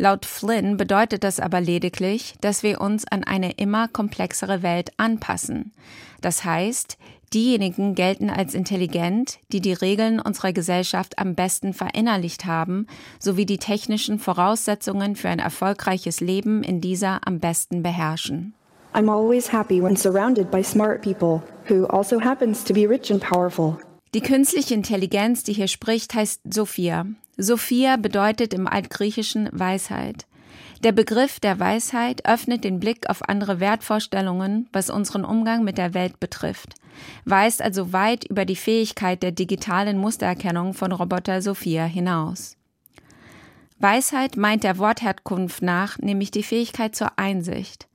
Laut 0.01 0.27
Flynn 0.27 0.77
bedeutet 0.77 1.25
das 1.25 1.41
aber 1.41 1.61
lediglich, 1.61 2.37
dass 2.41 2.63
wir 2.63 2.81
uns 2.81 3.05
an 3.05 3.25
eine 3.25 3.51
immer 3.55 3.89
komplexere 3.89 4.63
Welt 4.63 4.93
anpassen. 4.97 5.73
Das 6.21 6.45
heißt, 6.45 6.99
Diejenigen 7.35 7.95
gelten 7.95 8.31
als 8.31 8.55
intelligent, 8.55 9.39
die 9.53 9.61
die 9.61 9.75
Regeln 9.75 10.19
unserer 10.19 10.53
Gesellschaft 10.53 11.19
am 11.19 11.35
besten 11.35 11.75
verinnerlicht 11.75 12.47
haben, 12.47 12.87
sowie 13.19 13.45
die 13.45 13.59
technischen 13.59 14.19
Voraussetzungen 14.19 15.15
für 15.15 15.29
ein 15.29 15.39
erfolgreiches 15.39 16.21
Leben 16.21 16.63
in 16.63 16.81
dieser 16.81 17.27
am 17.27 17.39
besten 17.39 17.83
beherrschen. 17.83 18.55
I'm 18.95 19.11
always 19.11 19.53
happy 19.53 19.83
when 19.83 19.97
surrounded 19.97 20.51
by 20.51 20.63
smart 20.63 21.03
people 21.03 21.43
who 21.69 21.87
also 21.87 22.21
happens 22.21 22.65
to 22.65 22.73
be 22.73 22.89
rich 22.89 23.13
and 23.13 23.23
powerful. 23.23 23.77
Die 24.15 24.23
künstliche 24.23 24.73
Intelligenz, 24.73 25.43
die 25.45 25.53
hier 25.53 25.69
spricht, 25.69 26.15
heißt 26.15 26.41
Sophia. 26.49 27.05
Sophia 27.37 27.97
bedeutet 27.97 28.55
im 28.55 28.67
Altgriechischen 28.67 29.51
Weisheit. 29.53 30.27
Der 30.83 30.93
Begriff 30.93 31.41
der 31.41 31.61
Weisheit 31.61 32.27
öffnet 32.27 32.65
den 32.65 32.81
Blick 32.81 33.11
auf 33.11 33.29
andere 33.29 33.61
Wertvorstellungen, 33.61 34.69
was 34.73 34.91
unseren 34.91 35.25
Umgang 35.25 35.65
mit 35.65 35.77
der 35.77 35.93
Welt 35.93 36.21
betrifft, 36.21 36.77
weist 37.25 37.63
also 37.63 37.93
weit 37.93 38.25
über 38.25 38.45
die 38.45 38.57
Fähigkeit 38.57 39.23
der 39.23 39.33
digitalen 39.33 39.99
Mustererkennung 39.99 40.75
von 40.75 40.93
Roboter 40.93 41.43
Sophia 41.43 41.85
hinaus. 41.85 42.57
Weisheit 43.79 44.37
meint 44.37 44.65
der 44.65 44.79
Wortherkunft 44.79 45.63
nach 45.63 45.99
nämlich 45.99 46.31
die 46.31 46.43
Fähigkeit 46.43 46.97
zur 46.97 47.19
Einsicht. 47.19 47.87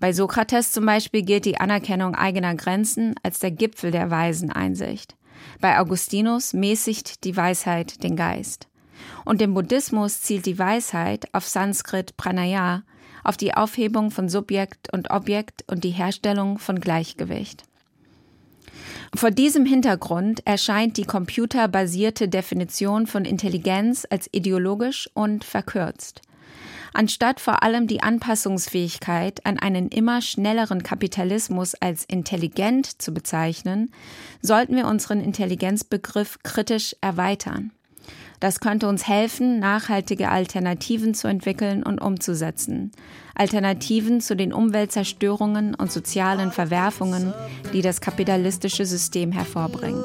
Bei 0.00 0.12
Sokrates 0.12 0.72
zum 0.72 0.84
Beispiel 0.84 1.22
gilt 1.22 1.44
die 1.44 1.60
Anerkennung 1.60 2.16
eigener 2.16 2.56
Grenzen 2.56 3.14
als 3.22 3.38
der 3.38 3.52
Gipfel 3.52 3.92
der 3.92 4.10
weisen 4.10 4.50
Einsicht. 4.50 5.14
Bei 5.60 5.78
Augustinus 5.78 6.54
mäßigt 6.54 7.22
die 7.22 7.36
Weisheit 7.36 8.02
den 8.02 8.16
Geist. 8.16 8.66
Und 9.24 9.40
im 9.40 9.54
Buddhismus 9.54 10.20
zielt 10.20 10.46
die 10.46 10.58
Weisheit 10.58 11.32
auf 11.32 11.46
Sanskrit 11.46 12.16
Pranaya, 12.16 12.82
auf 13.22 13.36
die 13.36 13.54
Aufhebung 13.54 14.10
von 14.10 14.28
Subjekt 14.28 14.92
und 14.92 15.10
Objekt 15.10 15.64
und 15.68 15.84
die 15.84 15.90
Herstellung 15.90 16.58
von 16.58 16.80
Gleichgewicht. 16.80 17.62
Vor 19.14 19.30
diesem 19.30 19.66
Hintergrund 19.66 20.46
erscheint 20.46 20.96
die 20.96 21.04
computerbasierte 21.04 22.28
Definition 22.28 23.06
von 23.06 23.24
Intelligenz 23.24 24.06
als 24.08 24.28
ideologisch 24.32 25.08
und 25.14 25.44
verkürzt. 25.44 26.22
Anstatt 26.94 27.40
vor 27.40 27.62
allem 27.62 27.86
die 27.86 28.02
Anpassungsfähigkeit 28.02 29.44
an 29.46 29.58
einen 29.58 29.88
immer 29.88 30.20
schnelleren 30.20 30.82
Kapitalismus 30.82 31.74
als 31.74 32.04
intelligent 32.04 33.00
zu 33.00 33.14
bezeichnen, 33.14 33.90
sollten 34.42 34.76
wir 34.76 34.86
unseren 34.86 35.20
Intelligenzbegriff 35.20 36.38
kritisch 36.42 36.94
erweitern. 37.00 37.72
Das 38.40 38.60
könnte 38.60 38.88
uns 38.88 39.06
helfen, 39.06 39.58
nachhaltige 39.58 40.28
Alternativen 40.28 41.14
zu 41.14 41.28
entwickeln 41.28 41.82
und 41.82 42.00
umzusetzen. 42.00 42.90
Alternativen 43.34 44.20
zu 44.20 44.36
den 44.36 44.52
Umweltzerstörungen 44.52 45.74
und 45.74 45.90
sozialen 45.90 46.52
Verwerfungen, 46.52 47.32
die 47.72 47.82
das 47.82 48.00
kapitalistische 48.00 48.86
System 48.86 49.32
hervorbringt. 49.32 50.04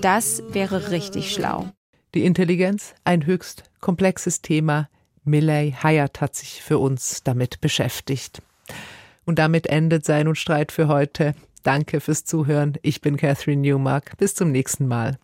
Das 0.00 0.42
wäre 0.50 0.90
richtig 0.90 1.32
schlau. 1.32 1.68
Die 2.14 2.24
Intelligenz, 2.24 2.94
ein 3.04 3.26
höchst 3.26 3.64
komplexes 3.80 4.42
Thema. 4.42 4.88
Millay 5.24 5.74
Hyatt 5.82 6.20
hat 6.20 6.34
sich 6.34 6.62
für 6.62 6.78
uns 6.78 7.22
damit 7.24 7.60
beschäftigt. 7.60 8.42
Und 9.24 9.38
damit 9.38 9.66
endet 9.66 10.04
Sein 10.04 10.28
und 10.28 10.36
Streit 10.36 10.72
für 10.72 10.88
heute. 10.88 11.34
Danke 11.62 12.00
fürs 12.00 12.24
Zuhören. 12.24 12.78
Ich 12.82 13.00
bin 13.00 13.16
Catherine 13.16 13.60
Newmark. 13.60 14.16
Bis 14.18 14.34
zum 14.34 14.52
nächsten 14.52 14.86
Mal. 14.86 15.18